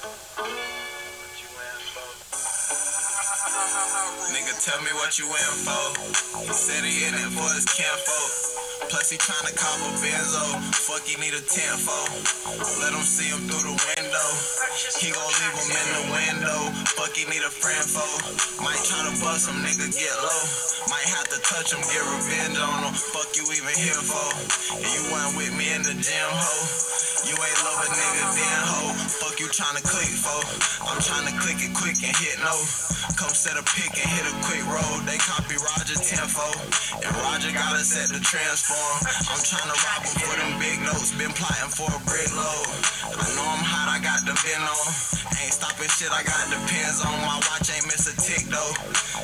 Nigga, 4.32 4.54
tell 4.64 4.82
me 4.84 4.92
what 4.96 5.20
you 5.20 5.26
in 5.26 5.56
for. 5.66 6.54
Said 6.54 6.84
he 6.84 7.06
in 7.08 7.14
it 7.14 7.32
for 7.36 7.50
his 7.56 7.66
kinfolk. 7.66 8.73
Plus 8.90 9.10
he 9.10 9.18
tryna 9.18 9.54
cop 9.56 9.80
a 9.84 9.90
benzo. 10.00 10.46
Fuck, 10.88 11.04
he 11.08 11.16
need 11.22 11.34
a 11.34 11.44
tenfold. 11.44 12.12
Let 12.82 12.92
him 12.92 13.06
see 13.06 13.30
him 13.30 13.46
through 13.48 13.64
the 13.72 13.76
window. 13.76 14.28
He 15.00 15.12
gon' 15.12 15.34
leave 15.40 15.56
him 15.60 15.70
in 15.72 15.88
the 15.94 16.04
window. 16.12 16.60
Fuck, 16.96 17.16
he 17.16 17.24
need 17.32 17.44
a 17.44 17.54
friend 17.54 17.84
for. 17.84 18.08
Might 18.64 18.80
try 18.84 19.02
to 19.08 19.14
bust 19.24 19.48
him, 19.48 19.60
nigga, 19.64 19.88
get 19.92 20.16
low. 20.20 20.44
Might 20.92 21.08
have 21.16 21.28
to 21.32 21.40
touch 21.44 21.72
him, 21.72 21.82
get 21.88 22.04
revenge 22.04 22.60
on 22.60 22.88
him. 22.88 22.94
Fuck 22.94 23.34
you 23.40 23.46
even 23.56 23.76
here 23.76 24.02
for. 24.04 24.30
And 24.76 24.88
you 24.88 25.04
went 25.12 25.32
with 25.40 25.54
me 25.56 25.72
in 25.74 25.84
the 25.84 25.96
gym, 25.96 26.30
ho. 26.32 26.56
You 27.24 27.36
ain't 27.40 27.60
love 27.64 27.80
a 27.80 27.88
nigga 27.88 28.26
then, 28.36 28.62
ho. 28.68 28.82
Fuck 29.24 29.40
you 29.40 29.48
tryna 29.48 29.80
click, 29.80 30.12
fo. 30.12 30.36
I'm 30.84 31.00
tryna 31.00 31.32
click 31.40 31.64
it 31.64 31.72
quick 31.72 31.96
and 32.04 32.12
hit 32.12 32.36
no. 32.44 32.56
Come 33.16 33.32
set 33.32 33.56
a 33.56 33.64
pick 33.64 33.96
and 33.96 34.10
hit 34.12 34.26
a 34.28 34.36
quick 34.44 34.64
roll. 34.68 35.00
They 35.08 35.16
copy 35.24 35.56
Roger 35.56 35.96
tenfold. 35.96 36.60
And 37.02 37.16
Roger 37.26 37.50
got 37.50 37.74
us 37.74 37.90
set 37.90 38.14
the 38.14 38.22
transform. 38.22 38.98
I'm 39.26 39.42
tryna 39.42 39.74
rob 39.74 40.06
him 40.06 40.16
for 40.22 40.36
them 40.38 40.54
big 40.62 40.78
notes. 40.86 41.10
Been 41.18 41.34
plotting 41.34 41.74
for 41.74 41.90
a 41.90 42.02
brick 42.06 42.30
load. 42.38 42.70
I 43.10 43.26
know 43.34 43.48
I'm 43.50 43.66
hot, 43.66 43.90
I 43.90 43.98
got 43.98 44.22
the 44.30 44.38
bin 44.46 44.62
on. 44.62 44.90
Ain't 45.42 45.54
stopping 45.58 45.90
shit, 45.90 46.14
I 46.14 46.22
got 46.22 46.46
the 46.54 46.60
pins 46.70 47.02
on. 47.02 47.18
My 47.26 47.42
watch 47.50 47.74
ain't 47.74 47.90
miss 47.90 48.06
a 48.06 48.14
tick 48.14 48.46
though. 48.54 48.74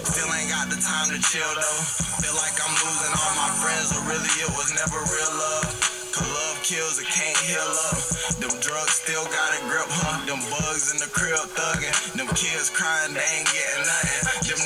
Still 0.02 0.30
ain't 0.34 0.50
got 0.50 0.74
the 0.74 0.82
time 0.82 1.14
to 1.14 1.20
chill 1.22 1.54
though. 1.54 1.82
Feel 2.26 2.34
like 2.42 2.58
I'm 2.58 2.74
losing 2.74 3.14
all 3.14 3.34
my 3.38 3.52
friends, 3.62 3.94
but 3.94 4.02
really 4.10 4.34
it 4.42 4.52
was 4.58 4.74
never 4.74 4.98
real 5.06 5.34
love. 5.38 5.70
Cause 6.10 6.26
love 6.26 6.58
kills, 6.66 6.98
it 6.98 7.06
can't 7.06 7.38
heal 7.46 7.70
up. 7.94 8.02
Them 8.42 8.56
drugs 8.66 8.98
still 8.98 9.24
got 9.30 9.50
a 9.54 9.60
grip, 9.70 9.86
huh? 9.94 10.26
Them 10.26 10.42
bugs 10.50 10.90
in 10.90 10.98
the 10.98 11.10
crib 11.14 11.38
thugging. 11.54 11.94
Them 12.18 12.30
kids 12.34 12.74
crying, 12.74 13.14
they 13.14 13.22
ain't 13.38 13.50
getting 13.54 13.86
nothing. 13.86 14.50
Them 14.50 14.62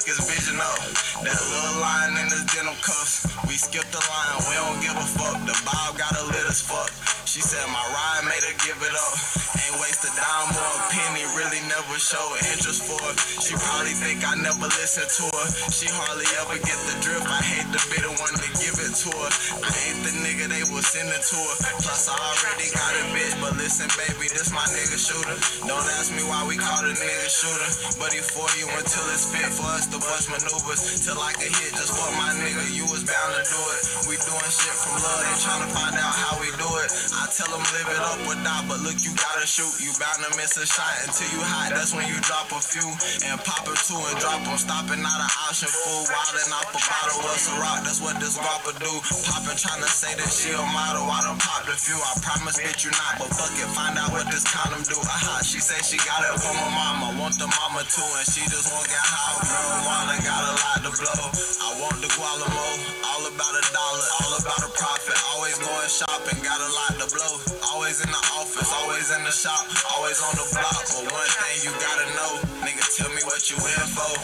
fuck 0.00 0.08
his 0.08 0.20
vision 0.28 0.58
up. 0.60 0.78
That 1.24 1.36
little 1.36 1.80
line 1.80 2.12
in 2.12 2.30
his 2.30 2.44
denim 2.54 2.74
cuffs. 2.80 3.26
We 3.46 3.54
skipped 3.54 3.92
the 3.92 3.98
line, 3.98 4.38
we 4.48 4.54
don't 4.54 4.80
give 4.80 4.96
a 4.96 5.06
fuck. 5.18 5.44
The 5.44 5.60
Bob 5.64 5.98
got 5.98 6.18
a 6.18 6.24
lit 6.24 6.46
as 6.48 6.62
fuck. 6.62 7.09
She 7.30 7.38
said 7.38 7.62
my 7.70 7.78
ride 7.94 8.26
made 8.26 8.42
her 8.42 8.58
give 8.66 8.82
it 8.82 8.90
up. 8.90 9.14
Ain't 9.54 9.78
waste 9.78 10.02
a 10.02 10.10
dime 10.18 10.50
or 10.50 10.66
a 10.66 10.82
penny, 10.90 11.22
really 11.38 11.62
never 11.70 11.94
show 11.94 12.26
interest 12.50 12.82
for 12.82 12.98
her. 12.98 13.14
She 13.38 13.54
probably 13.54 13.94
think 13.94 14.26
I 14.26 14.34
never 14.34 14.66
listen 14.66 15.06
to 15.06 15.24
her. 15.38 15.46
She 15.70 15.86
hardly 15.86 16.26
ever 16.42 16.58
get 16.58 16.74
the 16.90 16.98
drift. 16.98 17.30
I 17.30 17.38
hate 17.38 17.70
to 17.70 17.80
be 17.86 18.02
the 18.02 18.10
one 18.18 18.34
to 18.34 18.48
give 18.58 18.74
it 18.82 18.98
to 19.06 19.10
her. 19.14 19.30
I 19.62 19.70
ain't 19.86 20.02
the 20.02 20.12
nigga 20.26 20.50
they 20.50 20.66
was 20.74 20.90
sending 20.90 21.22
to 21.22 21.38
her. 21.38 21.56
Plus 21.78 22.10
I 22.10 22.18
already 22.18 22.66
got 22.74 22.98
a 22.98 23.02
bitch, 23.14 23.38
but 23.38 23.54
listen, 23.62 23.86
baby, 23.94 24.26
this 24.34 24.50
my 24.50 24.66
nigga 24.74 24.98
shooter. 24.98 25.38
Don't 25.70 25.86
ask 26.02 26.10
me 26.10 26.26
why 26.26 26.42
we 26.50 26.58
call 26.58 26.82
the 26.82 26.98
nigga 26.98 27.28
shooter, 27.30 27.94
but 28.02 28.10
he 28.10 28.26
for 28.26 28.50
you 28.58 28.66
until 28.74 29.06
it's 29.14 29.30
fit 29.30 29.46
for 29.54 29.70
us 29.70 29.86
to 29.86 30.02
bust 30.02 30.34
maneuvers. 30.34 31.06
Till 31.06 31.22
I 31.22 31.30
can 31.38 31.46
hit 31.46 31.78
just 31.78 31.94
for 31.94 32.10
my 32.18 32.34
nigga, 32.42 32.74
you 32.74 32.90
was 32.90 33.06
bound 33.06 33.38
to 33.38 33.42
do 33.46 33.60
it. 33.78 33.80
We 34.10 34.18
doing 34.18 34.50
shit 34.50 34.74
from 34.82 34.98
love, 34.98 35.22
ain't 35.30 35.38
trying 35.38 35.62
to 35.62 35.70
find 35.70 35.94
out 35.94 36.10
how 36.10 36.34
we 36.42 36.50
do 36.58 36.66
it. 36.82 36.90
I 37.12 37.19
tell 37.28 37.50
them 37.52 37.60
live 37.76 37.90
it 37.92 38.00
up 38.00 38.20
or 38.24 38.36
die, 38.40 38.64
but 38.64 38.80
look, 38.80 38.96
you 39.04 39.12
gotta 39.12 39.44
shoot. 39.44 39.68
You 39.82 39.92
bound 40.00 40.24
to 40.24 40.30
miss 40.40 40.56
a 40.56 40.64
shot 40.64 40.94
until 41.04 41.28
you 41.34 41.42
hot. 41.44 41.76
That's 41.76 41.92
when 41.92 42.08
you 42.08 42.16
drop 42.24 42.48
a 42.54 42.60
few 42.62 42.86
and 43.28 43.36
pop 43.44 43.68
a 43.68 43.74
two 43.76 43.98
and 43.98 44.16
drop 44.16 44.40
them. 44.46 44.56
Stopping 44.56 45.02
not 45.04 45.18
an 45.20 45.32
option, 45.48 45.68
fool. 45.68 46.08
Wildin' 46.08 46.52
off 46.54 46.72
a 46.72 46.80
bottle, 46.80 47.20
a 47.20 47.34
rock? 47.60 47.84
That's 47.84 48.00
what 48.00 48.16
this 48.22 48.40
rapper 48.40 48.76
do. 48.80 48.92
Poppin' 49.28 49.58
trying 49.58 49.82
to 49.82 49.90
say 49.90 50.12
that 50.16 50.30
she 50.30 50.54
a 50.54 50.62
model. 50.72 51.04
I 51.08 51.24
done 51.26 51.36
popped 51.36 51.68
a 51.68 51.76
few. 51.76 51.96
I 51.96 52.12
promise 52.22 52.56
bitch 52.56 52.86
you 52.86 52.92
not, 52.94 53.20
but 53.20 53.30
fuck 53.34 53.52
it, 53.58 53.68
find 53.74 53.98
out 53.98 54.12
what 54.14 54.28
this 54.30 54.46
condom 54.46 54.80
do. 54.86 54.96
Aha, 54.96 55.42
she 55.42 55.58
say 55.60 55.76
she 55.82 55.98
got 56.06 56.22
it 56.24 56.36
from 56.40 56.56
her 56.56 56.72
mama. 56.72 57.16
Want 57.20 57.36
the 57.36 57.48
mama 57.48 57.82
too, 57.90 58.06
and 58.16 58.26
she 58.28 58.44
just 58.48 58.70
won't 58.70 58.86
get 58.88 59.02
high. 59.02 59.36
Marijuana 59.44 60.16
got 60.22 60.42
a 60.46 60.54
lot 60.56 60.78
to 60.86 60.90
blow. 60.94 61.24
I 61.60 61.68
want 61.82 61.98
the 62.00 62.10
Gualamo, 62.14 62.66
all 63.04 63.24
about 63.28 63.54
a 63.56 63.64
dollar, 63.72 64.08
all 64.22 64.32
about 64.38 64.60
a 64.64 64.70
profit. 64.72 65.18
Shopping, 65.90 66.38
got 66.46 66.62
a 66.62 66.70
lot 66.70 67.02
to 67.02 67.06
blow. 67.10 67.34
Always 67.74 67.98
in 67.98 68.06
the 68.06 68.22
office, 68.38 68.70
always 68.78 69.10
in 69.10 69.26
the 69.26 69.34
shop, 69.34 69.66
always 69.90 70.22
on 70.22 70.38
the 70.38 70.46
block. 70.54 70.86
But 70.86 71.10
one 71.10 71.32
thing 71.42 71.66
you 71.66 71.74
gotta 71.82 72.06
know, 72.14 72.32
nigga, 72.62 72.86
tell 72.94 73.10
me 73.10 73.18
what 73.26 73.42
you 73.50 73.58
in 73.58 73.86
for. 73.90 74.14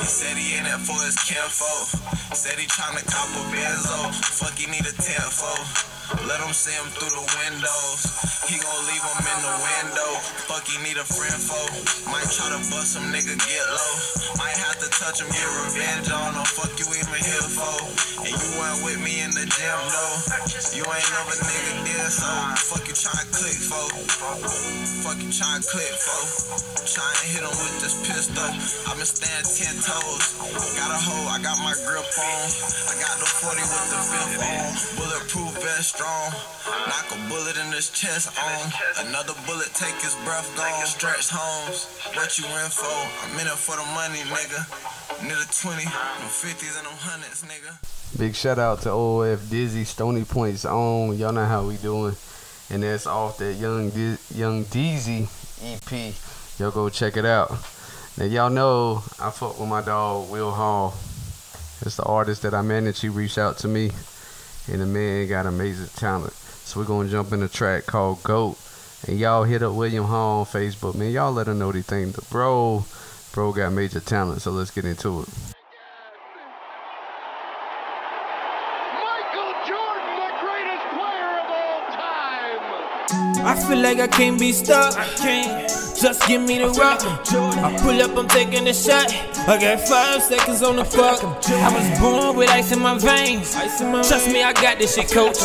He 0.00 0.08
said 0.08 0.32
he 0.40 0.56
in 0.56 0.64
it 0.64 0.80
for 0.80 0.96
his 1.04 1.20
kinfolk. 1.20 1.92
Said 2.32 2.56
he 2.56 2.64
tryna 2.64 3.04
cop 3.04 3.28
a 3.36 3.42
benzo. 3.52 4.10
Fuck, 4.40 4.56
he 4.56 4.64
need 4.72 4.88
a 4.88 4.96
tenfold. 4.96 5.90
Let 6.26 6.42
him 6.42 6.50
see 6.50 6.74
him 6.74 6.90
through 6.96 7.14
the 7.14 7.26
windows. 7.38 8.00
He 8.50 8.58
gon' 8.58 8.82
leave 8.90 9.04
him 9.04 9.22
in 9.22 9.40
the 9.46 9.56
window. 9.62 10.10
Fuck, 10.50 10.66
he 10.66 10.74
need 10.82 10.98
a 10.98 11.06
friend 11.06 11.38
for. 11.38 11.62
Might 12.10 12.26
try 12.34 12.50
to 12.50 12.58
bust 12.66 12.98
him, 12.98 13.06
nigga, 13.14 13.38
get 13.38 13.66
low. 13.70 13.94
Might 14.34 14.58
have 14.58 14.74
to 14.82 14.88
touch 14.90 15.22
him, 15.22 15.30
get 15.30 15.46
revenge 15.68 16.10
on 16.10 16.34
him. 16.34 16.42
Fuck 16.50 16.74
you 16.82 16.88
even 16.98 17.20
here 17.22 17.46
for. 17.54 17.78
And 18.26 18.34
you 18.34 18.48
weren't 18.58 18.82
with 18.82 18.98
me 18.98 19.22
in 19.22 19.30
the 19.38 19.46
gym, 19.46 19.80
though. 19.86 20.16
You 20.74 20.82
ain't 20.82 21.09
never 21.10 21.34
nigga 21.42 21.74
did 21.82 22.10
so. 22.10 22.30
Fuck 22.70 22.86
you 22.86 22.94
to 22.94 23.10
click 23.34 23.58
for. 23.58 23.86
Fuck 25.02 25.18
you 25.18 25.30
tryna 25.34 25.66
click 25.66 25.94
for. 25.98 26.22
Tryna 26.86 27.24
hit 27.34 27.42
him 27.42 27.54
with 27.54 27.76
this 27.82 27.96
pistol. 28.06 28.46
i 28.86 28.94
been 28.94 29.06
staying 29.06 29.46
ten 29.46 29.74
toes. 29.82 30.24
Got 30.78 30.90
a 30.94 31.00
hoe, 31.00 31.26
I 31.30 31.42
got 31.42 31.58
my 31.66 31.74
grip 31.82 32.06
on. 32.06 32.46
I 32.90 32.94
got 33.02 33.14
the 33.18 33.28
40 33.42 33.58
with 33.58 33.86
the 33.90 34.00
fifth 34.06 34.38
on. 34.38 34.66
Bulletproof 34.98 35.52
vest 35.62 35.96
strong. 35.98 36.30
Knock 36.86 37.06
a 37.10 37.18
bullet 37.26 37.56
in 37.58 37.72
his 37.74 37.90
chest 37.90 38.30
on. 38.38 38.62
Another 39.06 39.34
bullet 39.46 39.70
take 39.74 39.96
his 40.02 40.14
breath 40.22 40.46
gone. 40.56 40.86
Stretch 40.86 41.30
homes. 41.30 41.90
What 42.14 42.38
you 42.38 42.46
in 42.46 42.70
for? 42.70 42.98
I'm 43.26 43.38
in 43.38 43.46
it 43.46 43.58
for 43.58 43.74
the 43.74 43.86
money, 43.94 44.22
nigga. 44.30 44.99
Need 45.22 45.32
20, 45.32 45.84
them 45.84 45.92
50s 45.92 46.78
and 46.78 46.86
them 46.86 46.94
hundreds, 46.96 47.42
nigga. 47.44 48.18
Big 48.18 48.34
shout 48.34 48.58
out 48.58 48.80
to 48.82 48.90
OF 48.90 49.40
Deezy, 49.40 49.84
Stony 49.84 50.24
Point's 50.24 50.64
own. 50.64 51.16
Y'all 51.18 51.32
know 51.32 51.44
how 51.44 51.66
we 51.66 51.76
doing. 51.76 52.16
And 52.70 52.82
that's 52.82 53.06
off 53.06 53.36
that 53.38 53.54
Young 53.54 53.90
Di- 53.90 54.16
Young 54.34 54.64
Deezy 54.64 55.28
EP. 55.62 56.14
Y'all 56.58 56.70
go 56.70 56.88
check 56.88 57.16
it 57.18 57.26
out. 57.26 57.50
Now 58.16 58.24
y'all 58.24 58.48
know 58.50 59.02
I 59.20 59.30
fuck 59.30 59.60
with 59.60 59.68
my 59.68 59.82
dog 59.82 60.30
Will 60.30 60.50
Hall. 60.50 60.94
It's 61.82 61.96
the 61.96 62.04
artist 62.04 62.42
that 62.42 62.54
I 62.54 62.62
managed. 62.62 63.02
He 63.02 63.08
reached 63.08 63.38
out 63.38 63.58
to 63.58 63.68
me, 63.68 63.90
and 64.70 64.80
the 64.80 64.86
man 64.86 65.28
got 65.28 65.46
amazing 65.46 65.88
talent. 65.96 66.32
So 66.32 66.80
we're 66.80 66.86
gonna 66.86 67.08
jump 67.08 67.32
in 67.32 67.42
a 67.42 67.48
track 67.48 67.84
called 67.86 68.22
Goat. 68.22 68.56
And 69.06 69.18
y'all 69.18 69.44
hit 69.44 69.62
up 69.62 69.74
William 69.74 70.04
Hall 70.04 70.40
on 70.40 70.46
Facebook, 70.46 70.94
man. 70.94 71.10
Y'all 71.10 71.32
let 71.32 71.48
him 71.48 71.58
know 71.58 71.72
the 71.72 71.82
thing. 71.82 72.12
The 72.12 72.22
bro, 72.30 72.84
bro 73.32 73.52
got 73.52 73.72
major 73.72 74.00
talent. 74.00 74.42
So 74.42 74.50
let's 74.50 74.70
get 74.70 74.84
into 74.84 75.20
it. 75.22 75.28
Michael 78.94 79.52
Jordan, 79.66 80.14
the 80.18 80.32
greatest 80.40 80.84
player 80.94 81.32
of 81.40 81.46
all 81.50 81.80
time. 81.94 83.46
I 83.46 83.54
feel 83.68 83.78
like 83.78 83.98
I 83.98 84.06
can't 84.06 84.38
be 84.38 84.52
stuck. 84.52 84.96
I 84.96 85.06
can't. 85.16 85.68
Just 86.00 86.26
give 86.26 86.40
me 86.40 86.58
the 86.58 86.68
rock. 86.70 87.02
I 87.04 87.76
pull 87.82 88.00
up, 88.00 88.16
I'm 88.16 88.26
taking 88.26 88.66
a 88.66 88.72
shot. 88.72 89.12
I 89.46 89.60
got 89.60 89.80
five 89.86 90.22
seconds 90.22 90.62
on 90.62 90.76
the 90.76 90.84
clock. 90.84 91.22
I 91.22 91.70
was 91.74 92.00
born 92.00 92.36
with 92.36 92.48
ice 92.48 92.72
in 92.72 92.78
my 92.78 92.96
veins. 92.96 93.52
Trust 93.52 94.28
me, 94.28 94.42
I 94.42 94.54
got 94.54 94.78
this 94.78 94.94
shit, 94.94 95.10
coach. 95.10 95.36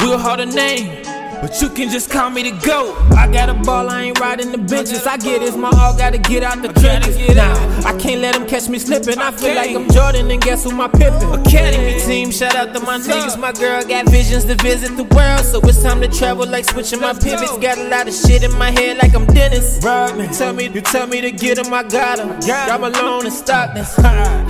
We'll 0.00 0.18
hold 0.18 0.38
a 0.38 0.46
name. 0.46 1.03
But 1.44 1.60
you 1.60 1.68
can 1.68 1.90
just 1.90 2.08
call 2.08 2.30
me 2.30 2.42
the 2.42 2.56
GOAT. 2.66 2.96
I 3.12 3.30
got 3.30 3.50
a 3.50 3.54
ball, 3.54 3.90
I 3.90 4.04
ain't 4.04 4.18
riding 4.18 4.50
the 4.50 4.56
benches. 4.56 5.06
I 5.06 5.18
get 5.18 5.40
this, 5.40 5.54
my 5.54 5.68
all 5.68 5.94
gotta 5.94 6.16
get 6.16 6.42
out 6.42 6.62
the 6.62 6.72
trenches. 6.72 7.18
Nah, 7.36 7.52
I 7.86 7.94
can't 7.98 8.22
let 8.22 8.32
them 8.34 8.46
catch 8.46 8.70
me 8.70 8.78
slipping. 8.78 9.18
I 9.18 9.30
feel 9.30 9.54
like 9.54 9.76
I'm 9.76 9.86
Jordan, 9.90 10.30
and 10.30 10.40
guess 10.40 10.64
who 10.64 10.70
my 10.70 10.88
Pippen? 10.88 11.20
Academy 11.38 12.00
team, 12.00 12.30
shout 12.30 12.56
out 12.56 12.72
to 12.72 12.80
my 12.80 12.96
niggas. 12.96 13.38
My 13.38 13.52
girl 13.52 13.84
got 13.84 14.08
visions 14.08 14.46
to 14.46 14.54
visit 14.54 14.96
the 14.96 15.04
world, 15.04 15.44
so 15.44 15.60
it's 15.68 15.82
time 15.82 16.00
to 16.00 16.08
travel 16.08 16.46
like 16.48 16.64
switching 16.64 17.02
my 17.02 17.12
pivots. 17.12 17.58
Got 17.58 17.76
a 17.76 17.88
lot 17.90 18.08
of 18.08 18.14
shit 18.14 18.42
in 18.42 18.56
my 18.56 18.70
head 18.70 18.96
like 18.96 19.14
I'm 19.14 19.26
Dennis. 19.26 19.84
Rodman, 19.84 20.32
tell 20.32 20.54
me, 20.54 20.68
you 20.68 20.80
tell 20.80 21.06
me 21.06 21.20
to 21.20 21.30
get 21.30 21.58
him, 21.58 21.74
I 21.74 21.82
got 21.82 22.20
him. 22.20 22.40
Drop 22.40 22.80
alone 22.80 23.26
and 23.26 23.34
stop 23.34 23.74
this. 23.74 23.94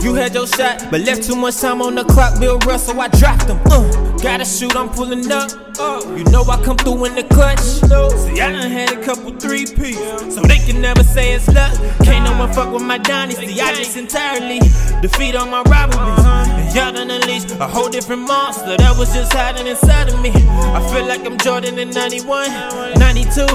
You 0.05 0.15
had 0.15 0.33
your 0.33 0.47
shot, 0.47 0.87
but 0.93 1.01
left 1.01 1.25
too 1.25 1.35
much 1.35 1.57
time 1.61 1.83
on 1.83 1.97
the 1.97 2.05
clock. 2.05 2.39
Bill 2.39 2.61
Russell, 2.61 3.01
I 3.01 3.09
dropped 3.09 3.49
him. 3.49 3.59
Uh, 3.67 4.17
gotta 4.19 4.45
shoot, 4.45 4.77
I'm 4.77 4.89
pulling 4.91 5.33
up. 5.33 5.51
You 5.77 6.25
know 6.31 6.45
I 6.45 6.63
come 6.63 6.77
through 6.77 7.05
in 7.07 7.15
the 7.17 7.25
clutch. 7.25 7.59
See, 7.59 8.41
I 8.41 8.53
done 8.53 8.71
had 8.71 8.93
a 8.93 9.03
couple 9.03 9.33
three 9.33 9.67
P's, 9.67 9.99
so 10.35 10.41
they 10.43 10.59
can 10.59 10.81
never 10.81 11.03
say 11.03 11.35
it's 11.35 11.49
luck. 11.49 11.73
Can't 12.05 12.25
no 12.25 12.39
one 12.39 12.53
fuck 12.53 12.73
with 12.73 12.83
my 12.83 12.99
dynasty. 12.99 13.61
I 13.61 13.75
just 13.75 13.97
entirely 13.97 14.61
defeat 15.03 15.35
all 15.35 15.47
my 15.47 15.63
rivalries. 15.63 16.25
And 16.25 16.75
y'all 16.75 16.93
done 16.93 17.11
unleashed 17.11 17.51
a 17.59 17.67
whole 17.67 17.89
different 17.89 18.23
monster 18.23 18.77
that 18.77 18.97
was 18.97 19.13
just 19.13 19.33
hiding 19.33 19.67
inside 19.67 20.09
of 20.13 20.21
me. 20.21 20.31
I 20.31 20.81
feel 20.93 21.07
like 21.07 21.27
I'm 21.27 21.39
Jordan 21.39 21.79
in 21.79 21.91
91, 21.91 22.51
92, 22.99 23.47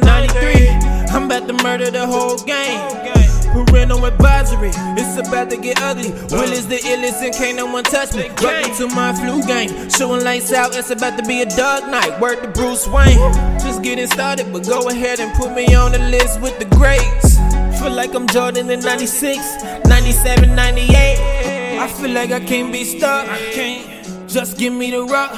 93. 0.00 0.68
I'm 1.10 1.24
about 1.24 1.46
to 1.46 1.62
murder 1.62 1.90
the 1.90 2.06
whole 2.06 2.38
game. 2.38 3.25
Parental 3.64 4.04
advisory, 4.04 4.70
it's 5.00 5.28
about 5.28 5.48
to 5.50 5.56
get 5.56 5.80
ugly. 5.80 6.10
Will 6.30 6.52
is 6.52 6.66
the 6.66 6.76
illest 6.76 7.22
and 7.22 7.34
can't 7.34 7.56
no 7.56 7.66
one 7.66 7.84
touch 7.84 8.14
me. 8.14 8.28
Welcome 8.42 8.76
to 8.76 8.94
my 8.94 9.14
flu 9.14 9.42
game. 9.46 9.88
Showing 9.90 10.22
lights 10.24 10.52
out, 10.52 10.76
it's 10.76 10.90
about 10.90 11.18
to 11.18 11.24
be 11.24 11.42
a 11.42 11.46
dark 11.46 11.86
night. 11.88 12.20
Word 12.20 12.42
to 12.42 12.48
Bruce 12.48 12.86
Wayne. 12.86 13.16
Just 13.60 13.82
getting 13.82 14.06
started, 14.06 14.52
but 14.52 14.66
go 14.66 14.88
ahead 14.88 15.20
and 15.20 15.32
put 15.34 15.54
me 15.54 15.74
on 15.74 15.92
the 15.92 15.98
list 15.98 16.40
with 16.40 16.58
the 16.58 16.66
greats. 16.76 17.36
Feel 17.80 17.92
like 17.92 18.14
I'm 18.14 18.26
Jordan 18.26 18.68
in 18.70 18.80
96, 18.80 19.38
97, 19.86 20.54
98. 20.54 21.78
I 21.78 21.88
feel 21.88 22.10
like 22.10 22.32
I 22.32 22.40
can't 22.40 22.72
be 22.72 22.84
stuck. 22.84 23.28
I 23.28 23.38
can't. 23.52 24.28
Just 24.28 24.58
give 24.58 24.72
me 24.72 24.90
the 24.90 25.04
rock. 25.04 25.32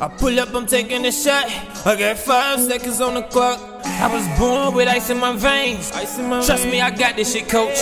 I 0.00 0.08
pull 0.08 0.40
up, 0.40 0.54
I'm 0.54 0.66
taking 0.66 1.04
a 1.06 1.12
shot. 1.12 1.46
I 1.86 1.96
got 1.96 2.18
five 2.18 2.60
seconds 2.60 3.00
on 3.00 3.14
the 3.14 3.22
clock. 3.22 3.71
I 3.84 4.08
was 4.12 4.26
born 4.38 4.74
with 4.74 4.88
ice 4.88 5.10
in 5.10 5.18
my 5.18 5.36
veins. 5.36 5.90
Trust 5.90 6.66
me, 6.66 6.80
I 6.80 6.90
got 6.90 7.16
this 7.16 7.32
shit, 7.32 7.48
coach. 7.48 7.78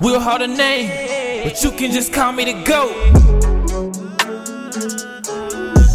We'll 0.00 0.20
hold 0.20 0.42
a 0.42 0.46
name, 0.46 1.44
but 1.44 1.62
you 1.62 1.70
can 1.72 1.90
just 1.92 2.12
call 2.12 2.32
me 2.32 2.44
the 2.44 2.54
GOAT. 2.64 2.94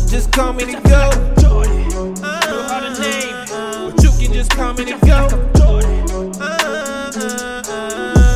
Just 0.10 0.32
call 0.32 0.54
me 0.54 0.64
the 0.66 0.80
GOAT. 0.82 1.16
We'll 1.42 2.64
hold 2.68 2.84
a 2.84 2.94
name, 3.00 3.36
but 3.92 4.04
you 4.04 4.12
can 4.12 4.34
just 4.34 4.52
call 4.52 4.74
me 4.74 4.84
the 4.86 4.98
GOAT. 5.06 5.32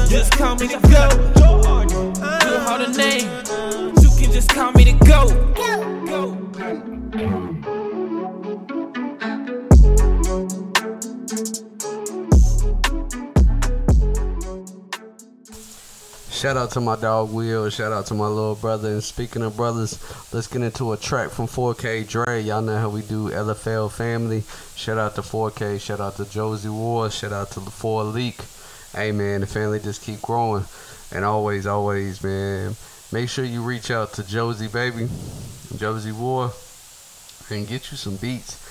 Just 0.09 0.31
call 0.31 0.55
me 0.55 0.67
the 0.67 0.79
GOAT. 0.87 1.17
We'll 2.43 2.61
hold 2.61 2.81
a 2.81 2.89
name, 2.97 3.27
you 4.01 4.09
can 4.17 4.31
just 4.31 4.49
call 4.49 4.71
me 4.73 4.83
the 4.85 4.93
GOAT. 5.05 5.49
Shout 16.39 16.55
out 16.55 16.71
to 16.71 16.79
my 16.79 16.95
dog 16.95 17.33
Will. 17.33 17.69
Shout 17.69 17.91
out 17.91 18.05
to 18.05 18.13
my 18.13 18.27
little 18.27 18.55
brother. 18.55 18.87
And 18.87 19.03
speaking 19.03 19.41
of 19.41 19.57
brothers, 19.57 19.99
let's 20.31 20.47
get 20.47 20.61
into 20.61 20.93
a 20.93 20.97
track 20.97 21.31
from 21.31 21.47
4K 21.47 22.07
Dre. 22.07 22.41
Y'all 22.41 22.61
know 22.61 22.77
how 22.77 22.87
we 22.87 23.01
do 23.01 23.29
LFL 23.29 23.91
family. 23.91 24.43
Shout 24.73 24.97
out 24.97 25.15
to 25.15 25.21
4K. 25.21 25.81
Shout 25.81 25.99
out 25.99 26.15
to 26.15 26.23
Josie 26.23 26.69
Ward. 26.69 27.11
Shout 27.11 27.33
out 27.33 27.51
to 27.51 27.59
the 27.59 27.69
4 27.69 28.05
Leak. 28.05 28.39
Hey 28.93 29.11
man, 29.11 29.41
the 29.41 29.47
family 29.47 29.81
just 29.81 30.01
keep 30.01 30.21
growing. 30.21 30.63
And 31.11 31.25
always, 31.25 31.67
always, 31.67 32.23
man, 32.23 32.73
make 33.11 33.27
sure 33.27 33.43
you 33.43 33.61
reach 33.61 33.91
out 33.91 34.13
to 34.13 34.25
Josie 34.25 34.69
Baby, 34.69 35.09
Josie 35.75 36.13
War, 36.13 36.53
and 37.49 37.67
get 37.67 37.91
you 37.91 37.97
some 37.97 38.15
beats. 38.15 38.65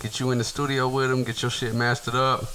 Get 0.00 0.18
you 0.18 0.32
in 0.32 0.38
the 0.38 0.44
studio 0.44 0.88
with 0.88 1.12
him, 1.12 1.22
get 1.22 1.40
your 1.40 1.52
shit 1.52 1.72
mastered 1.72 2.16
up, 2.16 2.46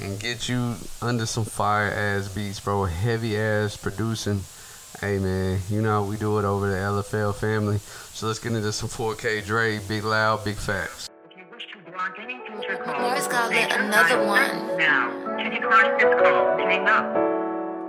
and 0.00 0.18
get 0.20 0.48
you 0.48 0.74
under 1.00 1.26
some 1.26 1.44
fire 1.44 1.90
ass 1.90 2.28
beats, 2.28 2.60
bro. 2.60 2.84
Heavy 2.84 3.36
ass 3.36 3.76
producing. 3.76 4.42
Hey 5.00 5.18
man, 5.18 5.60
you 5.68 5.82
know 5.82 5.90
how 5.90 6.04
we 6.04 6.16
do 6.16 6.38
it 6.38 6.44
over 6.44 6.68
the 6.68 6.76
LFL 6.76 7.34
family. 7.34 7.78
So 8.12 8.26
let's 8.26 8.38
get 8.38 8.52
into 8.52 8.72
some 8.72 8.88
4K 8.88 9.44
Dre, 9.44 9.78
Big 9.80 10.04
Loud, 10.04 10.44
Big 10.44 10.56
Facts. 10.56 11.08
Moore's 12.86 13.26
got 13.26 13.50
lit 13.50 13.70
another 13.72 14.24
one. 14.24 14.78
Now, 14.78 15.10
to 15.36 15.50
decline 15.50 15.98
this 15.98 16.14
call, 16.20 16.56
hang 16.58 16.88
up. 16.88 17.04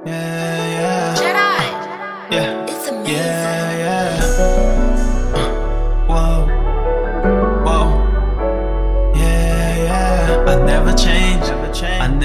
Yeah, 0.06 0.68
yeah. 0.68 1.16
Jedi. 1.16 2.32
Yeah. 2.32 2.64
It's 2.64 2.88
amazing. 2.88 3.16
Yeah, 3.16 3.78
yeah. 3.78 4.20
Uh, 5.34 5.48
whoa. 6.08 6.46
Whoa. 7.66 9.14
Yeah, 9.16 9.76
yeah. 9.84 10.46
I 10.48 10.66
never 10.66 10.94
change. 10.98 11.17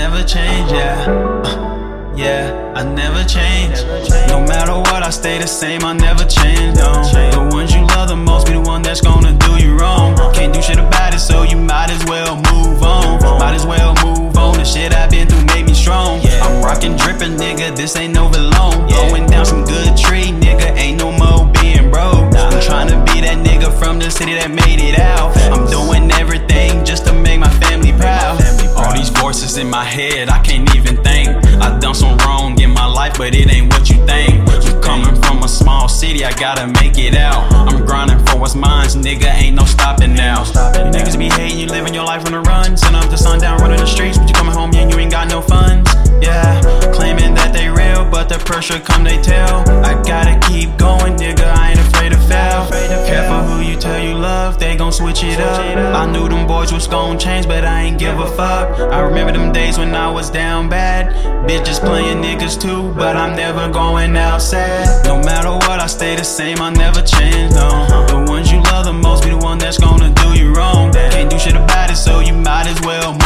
I 0.02 0.10
never 0.10 0.26
change, 0.26 0.72
yeah. 0.72 1.06
Uh, 1.06 2.12
yeah, 2.16 2.74
I 2.74 2.82
never 2.82 3.22
change. 3.22 3.78
No 4.26 4.42
matter 4.42 4.74
what, 4.74 5.00
I 5.04 5.10
stay 5.10 5.38
the 5.38 5.46
same. 5.46 5.84
I 5.84 5.92
never 5.92 6.24
change. 6.24 6.74
No. 6.74 6.90
The 7.30 7.48
ones 7.54 7.72
you 7.72 7.86
love 7.86 8.08
the 8.08 8.16
most 8.16 8.48
be 8.48 8.54
the 8.54 8.60
one 8.60 8.82
that's 8.82 9.00
gonna 9.00 9.32
do 9.32 9.62
you 9.62 9.78
wrong. 9.78 10.16
Can't 10.34 10.52
do 10.52 10.60
shit 10.60 10.80
about 10.80 11.14
it, 11.14 11.20
so 11.20 11.44
you 11.44 11.56
might 11.56 11.92
as 11.92 12.04
well 12.06 12.34
move 12.34 12.82
on. 12.82 13.22
Might 13.38 13.54
as 13.54 13.64
well 13.64 13.94
move 14.02 14.36
on. 14.36 14.58
The 14.58 14.64
shit 14.64 14.92
I've 14.92 15.08
been 15.08 15.28
through 15.28 15.44
made 15.44 15.66
me 15.66 15.72
strong. 15.72 16.20
I'm 16.42 16.64
rockin' 16.64 16.96
drippin', 16.96 17.36
nigga. 17.36 17.76
This 17.76 17.94
ain't 17.94 18.12
no 18.12 18.28
Valone. 18.28 18.88
Blowing 18.88 19.26
down 19.26 19.46
some 19.46 19.64
good 19.64 19.96
tree, 19.96 20.34
nigga. 20.34 20.76
Ain't 20.76 20.98
no 20.98 21.12
more 21.12 21.46
being 21.62 21.92
broke. 21.92 22.34
I'm 22.34 22.58
tryna 22.58 23.06
be 23.06 23.20
that 23.20 23.38
nigga 23.46 23.70
from 23.78 24.00
the 24.00 24.10
city 24.10 24.34
that 24.34 24.50
made 24.50 24.80
it 24.82 24.98
out. 24.98 25.36
I'm 25.54 25.70
doing 25.70 26.10
everything 26.18 26.84
just 26.84 27.06
to 27.06 27.12
make 27.12 27.38
my 27.38 27.48
family 27.48 27.71
proud. 28.02 28.42
All 28.76 28.92
these 28.92 29.10
voices 29.10 29.56
in 29.56 29.70
my 29.70 29.84
head, 29.84 30.28
I 30.28 30.42
can't 30.42 30.74
even 30.74 31.02
think. 31.02 31.28
I 31.62 31.78
done 31.78 31.94
some 31.94 32.18
wrong 32.18 32.60
in 32.60 32.70
my 32.70 32.86
life, 32.86 33.14
but 33.16 33.34
it 33.34 33.50
ain't 33.50 33.72
what 33.72 33.88
you 33.88 34.04
think. 34.06 34.42
I'm 34.66 34.80
coming 34.80 35.14
from 35.22 35.42
a 35.42 35.48
small 35.48 35.88
city, 35.88 36.24
I 36.24 36.32
gotta 36.32 36.66
make 36.66 36.98
it 36.98 37.14
out. 37.14 37.40
I'm 37.52 37.84
grinding 37.86 38.18
for 38.26 38.38
what's 38.38 38.54
mine, 38.54 38.88
nigga. 39.06 39.30
Ain't 39.42 39.56
no 39.56 39.64
stopping 39.64 40.14
now. 40.14 40.44
You 40.44 40.90
niggas 40.90 41.18
be 41.18 41.28
hating, 41.28 41.58
you 41.58 41.66
living 41.66 41.94
your 41.94 42.04
life 42.04 42.26
on 42.26 42.32
the 42.32 42.40
run. 42.40 42.76
Sun 42.76 42.94
up 42.94 43.08
to 43.10 43.16
sundown, 43.16 43.60
running 43.60 43.78
the 43.78 43.86
streets, 43.86 44.18
but 44.18 44.28
you 44.28 44.34
coming 44.34 44.54
home 44.54 44.74
and 44.74 44.90
you 44.90 44.98
ain't 44.98 45.10
got 45.10 45.28
no 45.28 45.40
funds. 45.40 45.88
Yeah, 46.20 46.60
claiming 46.92 47.34
that 47.34 47.52
they 47.52 47.68
but 48.10 48.28
the 48.28 48.38
pressure 48.38 48.78
come 48.80 49.04
they 49.04 49.20
tell. 49.20 49.68
I 49.84 50.00
gotta 50.02 50.38
keep 50.48 50.76
going, 50.76 51.16
nigga. 51.16 51.44
I 51.44 51.70
ain't 51.70 51.80
afraid 51.80 52.12
to 52.12 52.18
fail. 52.18 52.66
Careful 53.06 53.42
who 53.42 53.62
you 53.62 53.76
tell 53.78 54.02
you 54.02 54.14
love, 54.14 54.58
they 54.58 54.76
gon' 54.76 54.92
switch 54.92 55.22
it 55.24 55.40
up. 55.40 55.60
I 55.94 56.10
knew 56.10 56.28
them 56.28 56.46
boys 56.46 56.72
was 56.72 56.86
gon' 56.86 57.18
change, 57.18 57.46
but 57.46 57.64
I 57.64 57.82
ain't 57.82 57.98
give 57.98 58.18
a 58.18 58.26
fuck. 58.36 58.78
I 58.92 59.00
remember 59.00 59.32
them 59.32 59.52
days 59.52 59.78
when 59.78 59.94
I 59.94 60.10
was 60.10 60.30
down 60.30 60.68
bad. 60.68 61.12
Bitches 61.48 61.80
playing 61.80 62.22
niggas 62.22 62.60
too, 62.60 62.92
but 62.94 63.16
I'm 63.16 63.36
never 63.36 63.70
going 63.70 64.16
outside. 64.16 65.04
No 65.04 65.22
matter 65.22 65.50
what, 65.50 65.80
I 65.80 65.86
stay 65.86 66.16
the 66.16 66.24
same, 66.24 66.58
I 66.60 66.70
never 66.70 67.02
change. 67.02 67.52
No, 67.52 68.06
the 68.06 68.24
ones 68.30 68.50
you 68.50 68.60
love 68.62 68.84
the 68.84 68.92
most 68.92 69.24
be 69.24 69.30
the 69.30 69.38
one 69.38 69.58
that's 69.58 69.78
gonna 69.78 70.12
do 70.14 70.38
you 70.38 70.54
wrong. 70.54 70.92
Can't 70.92 71.30
do 71.30 71.38
shit 71.38 71.56
about 71.56 71.90
it, 71.90 71.96
so 71.96 72.20
you 72.20 72.34
might 72.34 72.66
as 72.66 72.80
well. 72.82 73.21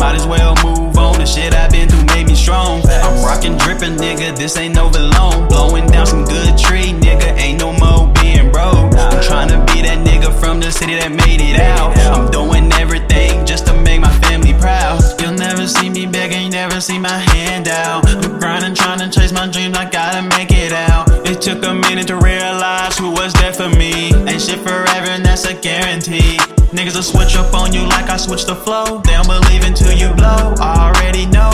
Might 0.00 0.14
as 0.14 0.26
well 0.26 0.54
move 0.64 0.96
on. 0.98 1.18
The 1.18 1.26
shit 1.26 1.54
I've 1.54 1.70
been 1.70 1.88
through 1.88 2.04
made 2.06 2.26
me 2.26 2.34
strong. 2.34 2.82
I'm 2.88 3.24
rockin' 3.24 3.58
drippin', 3.58 3.96
nigga. 3.96 4.36
This 4.36 4.56
ain't 4.56 4.74
no 4.74 4.88
Valone. 4.88 5.48
Blowing 5.48 5.86
down 5.86 6.06
some 6.06 6.24
good 6.24 6.56
tree, 6.58 6.92
nigga. 6.92 7.36
Ain't 7.38 7.60
no 7.60 7.72
more 7.72 8.12
being 8.20 8.50
broke. 8.52 8.94
I'm 8.94 9.20
tryna 9.22 9.66
be 9.66 9.82
that 9.82 9.98
nigga 10.06 10.32
from 10.40 10.60
the 10.60 10.70
city 10.70 10.94
that 10.94 11.10
made 11.10 11.40
it 11.40 11.60
out. 11.60 11.96
I'm 11.98 12.30
doing 12.30 12.72
everything 12.74 13.44
just 13.46 13.66
to 13.66 13.74
make 13.82 14.00
my 14.00 14.12
family 14.20 14.54
proud. 14.54 15.02
You'll 15.20 15.32
never 15.32 15.66
see 15.66 15.90
me 15.90 16.06
begging, 16.06 16.50
never 16.50 16.80
see 16.80 16.98
my 16.98 17.18
hand 17.32 17.68
out. 17.68 18.08
I'm 18.08 18.38
grinding, 18.38 18.74
trying 18.74 18.98
to 19.00 19.08
chase 19.10 19.32
my 19.32 19.46
dreams, 19.48 19.76
I 19.76 19.88
gotta 19.90 20.22
make 20.36 20.50
it 20.50 20.72
out. 20.72 21.26
It 21.26 21.40
took 21.40 21.64
a 21.64 21.74
minute 21.74 22.06
to 22.08 22.16
realize 22.16 22.45
who 22.98 23.10
was 23.10 23.32
there 23.34 23.52
for 23.52 23.68
me. 23.68 24.12
Ain't 24.26 24.42
shit 24.42 24.60
forever, 24.60 25.10
and 25.10 25.24
that's 25.24 25.44
a 25.44 25.54
guarantee. 25.54 26.38
Niggas 26.72 26.94
will 26.94 27.02
switch 27.02 27.36
up 27.36 27.54
on 27.54 27.72
you 27.72 27.82
like 27.82 28.10
I 28.10 28.16
switched 28.16 28.46
the 28.46 28.56
flow. 28.56 29.00
They 29.04 29.12
don't 29.12 29.26
believe 29.26 29.64
until 29.64 29.92
you 29.92 30.12
blow. 30.14 30.54
I 30.60 30.90
already 30.90 31.26
know 31.26 31.45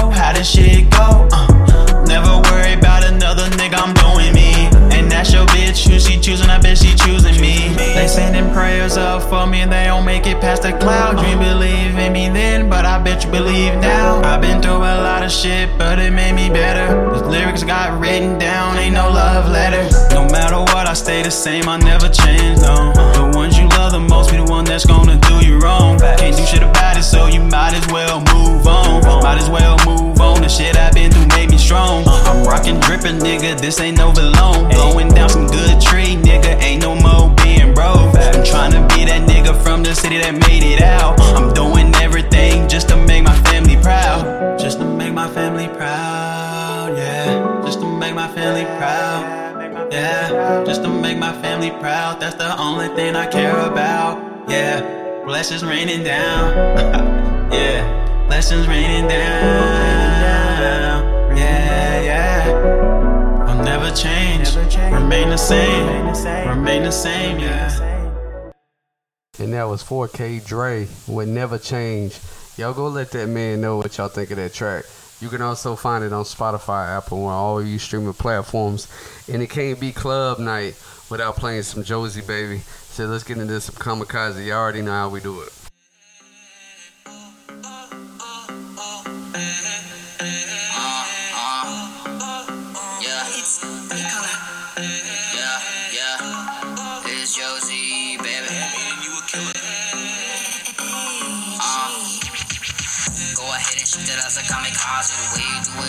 same, 21.33 21.69
I 21.69 21.79
never 21.79 22.09
change, 22.09 22.61
no. 22.61 22.93
The 22.93 23.33
ones 23.35 23.59
you 23.59 23.67
love 23.71 23.93
the 23.93 24.01
most 24.01 24.31
be 24.31 24.37
the 24.37 24.45
one 24.45 24.65
that's 24.65 24.85
gonna 24.85 25.19
do 25.19 25.45
you 25.45 25.59
wrong. 25.59 25.99
Can't 25.99 26.37
do 26.37 26.45
shit 26.45 26.63
about 26.63 26.97
it, 26.97 27.03
so 27.03 27.27
you 27.27 27.41
might 27.41 27.75
as 27.75 27.87
well 27.89 28.21
move 28.35 28.67
on. 28.67 29.03
Might 29.23 29.39
as 29.39 29.49
well 29.49 29.77
move 29.87 30.21
on. 30.21 30.43
The 30.43 30.49
shit 30.49 30.77
I've 30.77 30.95
been 30.95 31.11
through 31.11 31.27
made 31.29 31.51
me 31.51 31.59
strong. 31.59 32.05
I'm 32.07 32.45
rockin' 32.45 32.79
drippin', 32.81 33.19
nigga. 33.19 33.59
This 33.61 33.81
ain't 33.81 33.97
no 33.97 34.13
Valone. 34.13 34.71
Blowing 34.71 35.09
down 35.09 35.31
some 35.31 35.47
good 35.47 35.81
tree, 35.81 36.17
nigga. 36.17 36.61
Ain't 36.61 36.83
no 36.83 36.95
more 36.95 37.35
being 37.43 37.73
broke. 37.75 38.13
I'm 38.15 38.45
tryna 38.45 38.87
be 38.91 39.05
that 39.07 39.23
nigga 39.29 39.61
from 39.63 39.83
the 39.83 39.95
city 39.95 40.19
that 40.19 40.35
made 40.49 40.63
it 40.63 40.83
out. 40.83 41.19
I'm 41.37 41.53
doing 41.55 41.95
everything 41.97 42.69
just 42.69 42.89
to 42.91 42.97
make 42.97 43.25
my 43.25 43.37
family 43.49 43.77
proud. 43.77 44.59
Just 44.59 44.79
to 44.79 44.85
make 44.85 45.15
my 45.15 45.29
family 45.29 45.69
proud, 45.69 46.02
just 50.67 50.83
to 50.83 50.89
make 50.89 51.19
my 51.19 51.33
family 51.41 51.71
proud. 51.71 52.21
That's 52.21 52.37
the 52.37 52.59
only 52.61 52.89
thing 52.89 53.17
I 53.17 53.27
care 53.27 53.59
about. 53.59 54.49
Yeah, 54.49 55.25
blessings 55.25 55.65
raining 55.65 56.05
down. 56.05 56.55
yeah, 57.53 58.27
blessings 58.29 58.67
raining 58.69 59.09
down. 59.09 60.13
Yeah, 61.37 62.03
yeah. 62.03 63.45
I'll 63.49 63.65
never 63.65 63.95
change. 63.95 64.55
Remain 64.93 65.31
the 65.31 65.37
same. 65.37 66.49
Remain 66.49 66.83
the 66.83 66.91
same. 66.91 67.39
Yeah. 67.39 68.13
And 69.39 69.53
that 69.55 69.65
was 69.65 69.83
4K 69.83 70.45
Dre 70.45 70.87
would 71.09 71.29
never 71.29 71.59
change. 71.59 72.21
Y'all 72.59 72.75
go 72.75 72.89
let 72.89 73.11
that 73.13 73.29
man 73.29 73.61
know 73.61 73.79
what 73.79 73.97
y'all 73.97 74.09
think 74.09 74.31
of 74.31 74.37
that 74.37 74.53
track. 74.53 74.85
You 75.23 75.29
can 75.29 75.41
also 75.41 75.77
find 75.77 76.03
it 76.03 76.13
on 76.13 76.25
Spotify, 76.25 76.97
Apple, 76.97 77.19
and 77.19 77.29
all 77.29 77.65
you 77.65 77.79
streaming 77.79 78.13
platforms. 78.13 78.89
And 79.33 79.41
it 79.41 79.51
can't 79.51 79.79
be 79.79 79.93
club 79.93 80.41
night 80.41 80.75
without 81.09 81.37
playing 81.37 81.63
some 81.63 81.85
Josie 81.85 82.23
Baby. 82.23 82.59
So 82.59 83.07
let's 83.07 83.23
get 83.23 83.39
into 83.39 83.61
some 83.61 83.77
kamikaze. 83.77 84.45
You 84.45 84.53
already 84.53 84.83
know 84.83 84.91
how 84.91 85.11
we 85.11 85.21
do 85.21 85.41
it. 85.43 85.62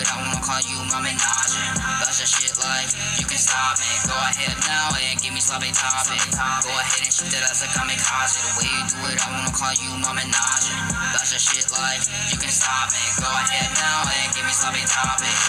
It, 0.04 0.12
I 0.12 0.20
wanna 0.20 0.40
call 0.44 0.60
you 0.60 0.76
my 0.92 1.00
menage. 1.00 1.56
Bust 2.04 2.20
your 2.20 2.28
shit 2.28 2.52
like 2.60 2.92
you 3.16 3.24
can 3.24 3.40
stop 3.40 3.80
it. 3.80 4.00
Go 4.04 4.12
ahead 4.12 4.56
now 4.68 4.92
and 4.92 5.16
give 5.20 5.32
me 5.32 5.40
sloppy 5.40 5.72
topping. 5.72 6.20
Go 6.28 6.72
ahead 6.76 7.00
and 7.00 7.12
shoot 7.12 7.32
that 7.32 7.48
as 7.48 7.64
a 7.64 7.68
kamikaze. 7.72 8.36
The 8.44 8.50
way 8.60 8.68
you 8.68 8.82
do 8.92 9.00
it, 9.08 9.18
I 9.24 9.28
wanna 9.32 9.52
call 9.56 9.72
you 9.80 9.90
my 10.04 10.12
menage. 10.12 10.68
Bust 11.16 11.32
your 11.32 11.40
shit 11.40 11.66
like 11.72 12.04
you 12.28 12.36
can 12.36 12.52
stop 12.52 12.92
it. 12.92 13.10
Go 13.16 13.28
ahead 13.32 13.70
now 13.80 14.04
and 14.04 14.28
give 14.36 14.44
me 14.44 14.52
sloppy 14.52 14.84
topping. 14.84 15.40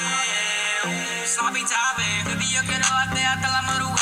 Sloppy 1.27 1.63
topping. 1.67 2.19
Baby, 2.23 2.47
yo 2.55 2.61
quiero 2.63 2.87
darte 2.87 3.21
hasta 3.23 3.47
la 3.51 3.61
madrugada. 3.67 3.94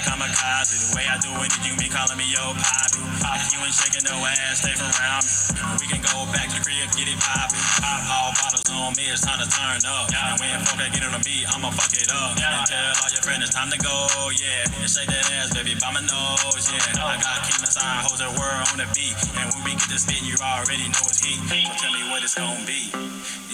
Pidas, 0.00 0.09
baby, 0.70 0.78
aquí 0.78 0.78
tú 0.78 0.78
lo 0.78 0.78
pagas. 0.78 0.78
Yeah, 0.78 0.78
4K, 0.78 0.78
nigga. 0.78 0.78
Go 0.78 0.78
ahead 0.78 0.78
and 0.78 0.78
shake 0.78 0.78
that 0.78 0.78
ass 0.78 0.78
like 0.78 0.78
like 0.78 0.78
kamikaze. 0.78 0.78
The 0.78 0.96
way 0.96 1.06
I 1.06 1.16
do 1.18 1.30
it, 1.42 1.52
you 1.66 1.74
mean 1.76 1.90
calling 1.90 2.18
me 2.18 2.26
yo 2.30 2.54
poppy. 3.20 3.56
You 3.56 3.60
ain't 3.64 3.74
shaking 3.74 4.06
no 4.06 4.16
ass, 4.24 4.62
stay 4.62 4.74
around 4.78 5.22
me. 5.24 5.32
We 5.78 5.86
can 5.86 6.02
go 6.02 6.26
back 6.32 6.48
to 6.50 6.58
the 6.58 6.62
crib, 6.64 6.88
get 6.96 7.08
it 7.08 7.18
poppy. 7.20 7.60
Pop 7.80 8.02
all 8.10 8.30
bottles 8.34 8.68
on 8.70 8.92
me, 8.96 9.06
it's 9.10 9.22
time 9.22 9.38
to 9.38 9.48
turn 9.48 9.80
up. 9.86 10.10
And 10.10 10.40
when 10.40 10.58
folk 10.66 10.80
get 10.80 11.04
on 11.04 11.12
the 11.14 11.22
beat, 11.22 11.46
I'ma 11.46 11.70
fuck 11.70 11.92
it 11.94 12.10
up. 12.10 12.36
And 12.36 12.66
tell 12.66 12.90
all 13.00 13.10
your 13.12 13.22
friends 13.22 13.46
it's 13.46 13.54
time 13.54 13.70
to 13.70 13.78
go, 13.78 13.94
yeah. 14.34 14.80
And 14.80 14.90
shake 14.90 15.10
that 15.10 15.26
ass, 15.38 15.54
baby, 15.54 15.76
by 15.78 15.92
my 15.94 16.02
nose, 16.02 16.66
yeah. 16.72 17.02
I 17.02 17.16
got 17.20 17.46
king 17.46 17.60
inside, 17.62 18.02
hoes 18.06 18.20
that 18.20 18.32
word 18.34 18.62
on 18.72 18.78
the 18.80 18.88
beat. 18.94 19.14
And 19.38 19.46
when 19.54 19.62
we 19.64 19.72
get 19.76 19.88
to 19.92 19.98
spit, 19.98 20.22
you 20.24 20.34
already 20.40 20.88
know 20.90 21.04
it's 21.06 21.22
heat. 21.22 21.38
So 21.38 21.56
tell 21.80 21.92
me 21.94 22.02
what 22.10 22.24
it's 22.24 22.34
gonna 22.34 22.64
be. 22.66 22.90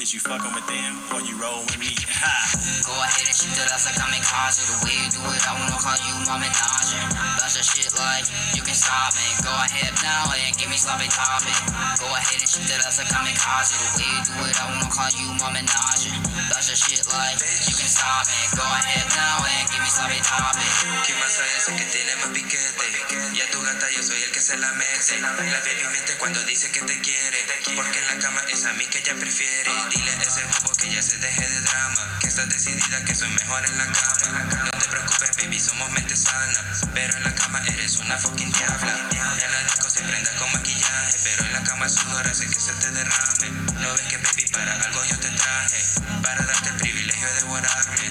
Is 0.00 0.14
you 0.14 0.20
fucking 0.20 0.52
with 0.54 0.66
them 0.68 0.92
or 1.12 1.20
you 1.26 1.34
roll 1.40 1.60
with 1.66 1.78
me? 1.82 1.90
Ha! 1.90 2.34
Go 2.86 2.94
ahead 2.94 3.26
and 3.26 3.36
shoot 3.36 3.52
that 3.58 3.72
ass 3.72 3.88
like 3.88 3.98
kamikaze. 3.98 4.62
The 4.68 4.76
way 4.86 4.94
you 4.94 5.08
do 5.10 5.22
it, 5.34 5.42
I 5.44 5.52
wanna 5.58 5.78
call 5.80 5.98
you 5.98 6.14
my 6.28 6.38
menage. 6.38 7.05
Bunch 7.14 7.56
of 7.56 7.64
shit 7.64 7.90
like 7.94 8.26
you 8.54 8.62
can 8.62 8.74
stop 8.74 9.14
me. 9.14 9.26
Go 9.42 9.52
ahead 9.54 9.92
now 10.02 10.32
and 10.34 10.52
give 10.58 10.68
me 10.70 10.76
sloppy 10.76 11.08
topping. 11.08 11.54
Go 12.02 12.08
ahead 12.10 12.38
and 12.40 12.48
shoot 12.48 12.66
that 12.66 12.82
ass 12.86 12.98
like 12.98 13.08
kamikaze. 13.08 13.74
The 13.76 13.88
way 13.96 14.08
you 14.10 14.20
do 14.26 14.34
it, 14.46 14.56
I 14.58 14.64
wanna 14.70 14.90
call 14.90 15.10
you 15.14 15.28
my 15.38 15.50
menage. 15.54 16.10
Bunch 16.50 16.68
of 16.72 16.78
shit 16.78 17.06
like 17.12 17.38
you 17.66 17.74
can 17.76 17.90
stop 17.90 18.26
me. 18.26 18.40
Go 18.58 18.66
ahead 18.66 19.06
now 19.14 19.46
and 19.46 19.64
give 19.70 19.82
me 19.82 19.90
sloppy 19.90 20.20
topping. 20.24 20.74
¿Quién 21.06 21.18
más 21.20 21.32
sabe 21.32 21.52
ese 21.56 21.72
que 21.76 21.86
tiene 21.86 22.12
más 22.16 22.30
piquete? 22.34 22.86
Y 23.34 23.40
a 23.40 23.50
tu 23.50 23.62
gata 23.62 23.86
yo 23.94 24.02
soy 24.02 24.22
el 24.22 24.32
que 24.32 24.40
se 24.40 24.56
la 24.58 24.72
mete. 24.72 25.20
La 25.20 25.32
baby 25.36 25.84
miente 25.92 26.16
cuando 26.18 26.42
dice 26.44 26.70
que 26.70 26.80
te 26.82 27.00
quiere. 27.00 27.38
Porque 27.76 27.98
en 27.98 28.06
la 28.06 28.18
cama 28.18 28.40
es 28.48 28.64
a 28.66 28.72
mí 28.74 28.84
que 28.86 28.98
ella 28.98 29.14
prefiere. 29.14 29.70
Dile 29.90 30.10
a 30.10 30.22
ese 30.22 30.42
bobo 30.44 30.74
que 30.76 30.90
ya 30.90 31.02
se 31.02 31.18
deje 31.18 31.48
de 31.48 31.60
drama. 31.60 32.18
Estás 32.36 32.52
decidida 32.52 33.02
que 33.06 33.14
soy 33.14 33.30
mejor 33.30 33.64
en 33.64 33.78
la 33.78 33.86
cama. 33.86 34.44
No 34.66 34.78
te 34.78 34.88
preocupes, 34.88 35.36
baby, 35.38 35.58
somos 35.58 35.90
mente 35.92 36.14
sana. 36.14 36.60
Pero 36.92 37.16
en 37.16 37.24
la 37.24 37.34
cama 37.34 37.62
eres 37.66 37.96
una 37.96 38.18
fucking 38.18 38.52
diabla. 38.52 39.08
En 39.10 39.52
la 39.52 39.62
disco 39.64 39.88
se 39.88 40.02
prenda 40.02 40.30
con 40.36 40.52
maquillaje. 40.52 41.16
Pero 41.24 41.46
en 41.46 41.52
la 41.54 41.62
cama 41.62 41.88
sudor 41.88 42.26
hace 42.26 42.46
que 42.46 42.60
se 42.60 42.74
te 42.74 42.90
derrame. 42.90 43.48
No 43.80 43.90
ves 43.90 44.02
que, 44.02 44.18
baby, 44.18 44.44
para 44.52 44.70
algo 44.84 45.02
yo 45.06 45.18
te 45.18 45.30
traje. 45.30 45.82
Para 46.22 46.44
darte 46.44 46.68
el 46.68 46.76
privilegio 46.76 47.26
de 47.26 47.34
devorarme. 47.40 48.08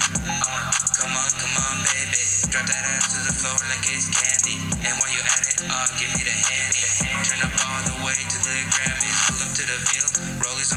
Come 0.98 1.16
on, 1.16 1.30
come 1.38 1.56
on, 1.70 1.84
baby. 1.84 2.18
Drop 2.50 2.66
that 2.66 2.84
ass 2.98 3.06
to 3.14 3.22
the 3.22 3.32
floor 3.32 3.54
like 3.70 3.86
it's 3.94 4.10
candy. 4.10 4.58
And 4.90 4.98
while 4.98 5.12
you 5.14 5.22
at 5.22 5.46
it, 5.54 5.70
uh, 5.70 5.86
give 6.02 6.10
me 6.18 6.24
the 6.26 6.34
handy. 6.34 6.82
Turn 7.30 7.46
up 7.46 7.54
all 7.62 7.82
the 7.94 8.04
way 8.04 8.18
to 8.18 8.38
the 8.42 8.58
Grammys. 8.74 9.15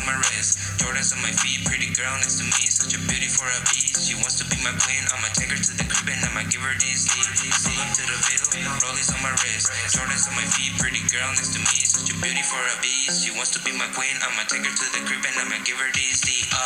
My 0.09 0.17
wrist. 0.17 0.57
Jordans 0.81 1.13
on 1.13 1.21
my 1.21 1.29
feet, 1.29 1.61
pretty 1.69 1.93
girl 1.93 2.09
next 2.17 2.41
to 2.41 2.45
me. 2.45 2.65
Such 2.65 2.97
a 2.97 2.99
beauty 3.05 3.29
for 3.29 3.45
a 3.45 3.59
beast. 3.69 4.09
She 4.09 4.17
wants 4.17 4.41
to 4.41 4.45
be 4.49 4.57
my 4.65 4.73
queen. 4.81 5.05
I'ma 5.13 5.29
take 5.37 5.53
her 5.53 5.61
to 5.61 5.73
the 5.77 5.85
crib 5.85 6.09
and 6.09 6.21
I'ma 6.25 6.49
give 6.49 6.65
her 6.65 6.73
these. 6.81 7.05
Pull 7.05 7.77
up 7.77 7.93
to 7.93 8.03
the 8.09 8.17
view, 8.25 8.65
rollies 8.81 9.13
on 9.13 9.21
my 9.21 9.33
wrist. 9.45 9.69
Jordans 9.93 10.25
on 10.25 10.33
my 10.33 10.47
feet, 10.49 10.73
pretty 10.81 11.05
girl 11.13 11.29
next 11.37 11.53
to 11.53 11.61
me. 11.61 11.77
Such 11.85 12.09
a 12.09 12.15
beauty 12.17 12.41
for 12.41 12.57
a 12.57 12.75
beast. 12.81 13.21
She 13.21 13.29
wants 13.37 13.53
to 13.53 13.61
be 13.61 13.69
my 13.77 13.85
queen. 13.93 14.17
I'ma 14.17 14.49
take 14.49 14.65
her 14.65 14.73
to 14.73 14.87
the 14.97 15.01
crib 15.05 15.21
and 15.21 15.35
I'ma 15.45 15.61
give 15.61 15.77
her 15.77 15.91
these. 15.93 16.17
Uh, 16.49 16.57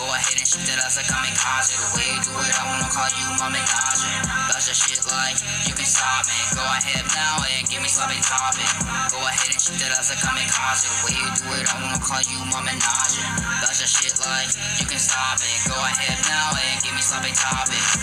Go 0.00 0.04
ahead 0.08 0.36
and 0.40 0.48
shoot 0.48 0.64
that 0.64 0.80
ass 0.80 0.96
like 0.96 1.08
kamikaze. 1.12 1.76
The 1.76 1.88
way 1.92 2.08
you 2.08 2.20
do 2.24 2.32
it, 2.40 2.54
I 2.56 2.64
wanna 2.72 2.88
call 2.88 3.10
you 3.12 3.26
my 3.36 3.52
menage. 3.52 4.02
Bunch 4.48 4.68
of 4.72 4.76
shit 4.76 5.02
like 5.12 5.36
you 5.68 5.76
can 5.76 5.84
stop 5.84 6.24
me. 6.24 6.38
Go 6.56 6.64
ahead 6.64 7.04
now 7.12 7.44
and 7.44 7.68
give 7.68 7.82
me 7.84 7.88
sloppy 7.92 8.16
topping. 8.24 8.64
Go 9.12 9.20
ahead 9.20 9.52
and 9.52 9.60
shoot 9.60 9.76
that 9.84 9.92
ass 9.92 10.08
like 10.08 10.22
kamikaze. 10.24 10.88
The 10.88 10.96
way 11.04 11.14
you 11.20 11.28
do 11.36 11.46
it, 11.60 11.66
I 11.68 11.76
wanna 11.84 12.00
call 12.00 12.22
you 12.24 12.40
my 12.48 12.60
menage. 12.64 12.85
Bunch 12.86 13.82
of 13.82 13.88
shit 13.88 14.14
like 14.20 14.50
you 14.78 14.86
can 14.86 14.98
stop 14.98 15.40
me. 15.40 15.50
Go 15.66 15.74
ahead 15.74 16.18
now 16.28 16.54
and 16.54 16.82
give 16.82 16.94
me 16.94 17.02
sloppy 17.02 17.34
pagas. 17.34 17.96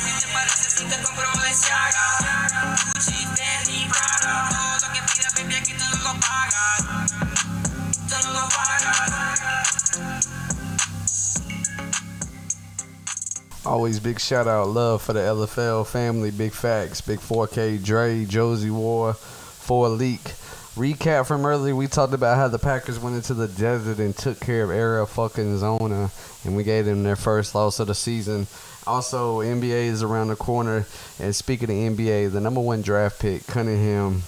Always 13.66 14.00
big 14.00 14.20
shout 14.20 14.48
out, 14.48 14.68
love 14.68 15.02
for 15.02 15.14
the 15.14 15.22
LFL 15.22 15.88
family, 15.88 16.32
big 16.32 16.52
facts, 16.52 17.00
big 17.00 17.20
4K, 17.20 17.84
Dre, 17.84 18.26
Josie 18.26 18.70
War, 18.70 19.14
for 19.14 19.88
leak. 19.88 20.34
Recap 20.76 21.28
from 21.28 21.46
earlier, 21.46 21.76
we 21.76 21.86
talked 21.86 22.14
about 22.14 22.36
how 22.36 22.48
the 22.48 22.58
Packers 22.58 22.98
went 22.98 23.16
into 23.16 23.36
the 23.36 23.48
desert 23.48 24.00
and 24.00 24.18
took 24.18 24.40
care 24.40 24.64
of 24.64 24.72
Area 24.72 25.06
fucking 25.06 25.60
Zona, 25.60 26.10
and 26.44 26.56
we 26.56 26.64
gave 26.64 26.86
them 26.86 27.04
their 27.04 27.16
first 27.16 27.54
loss 27.54 27.80
of 27.80 27.86
the 27.86 27.94
season. 27.94 28.48
Also, 28.88 29.42
NBA 29.42 29.86
is 29.86 30.02
around 30.02 30.30
the 30.30 30.36
corner, 30.36 30.88
and 31.20 31.36
speaking 31.36 31.70
of 31.70 31.76
NBA, 31.96 32.32
the 32.32 32.42
number 32.42 32.60
one 32.60 32.82
draft 32.82 33.20
pick, 33.22 33.46
Cunningham, 33.46 34.24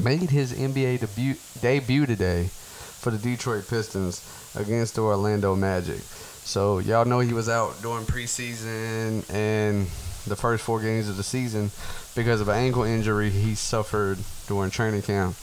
made 0.00 0.30
his 0.30 0.52
NBA 0.52 1.00
debut 1.00 1.34
debut 1.60 2.06
today 2.06 2.44
for 2.44 3.10
the 3.10 3.18
Detroit 3.18 3.66
Pistons 3.68 4.24
against 4.54 4.94
the 4.94 5.00
Orlando 5.00 5.56
Magic. 5.56 5.98
So 6.44 6.78
y'all 6.78 7.04
know 7.04 7.18
he 7.18 7.34
was 7.34 7.48
out 7.48 7.82
during 7.82 8.06
preseason 8.06 9.28
and 9.34 9.88
the 10.28 10.36
first 10.36 10.62
four 10.62 10.80
games 10.80 11.08
of 11.08 11.16
the 11.16 11.24
season 11.24 11.72
because 12.14 12.40
of 12.40 12.48
an 12.48 12.56
ankle 12.56 12.82
injury 12.82 13.30
he 13.30 13.54
suffered 13.54 14.18
during 14.46 14.70
training 14.70 15.02
camp. 15.02 15.34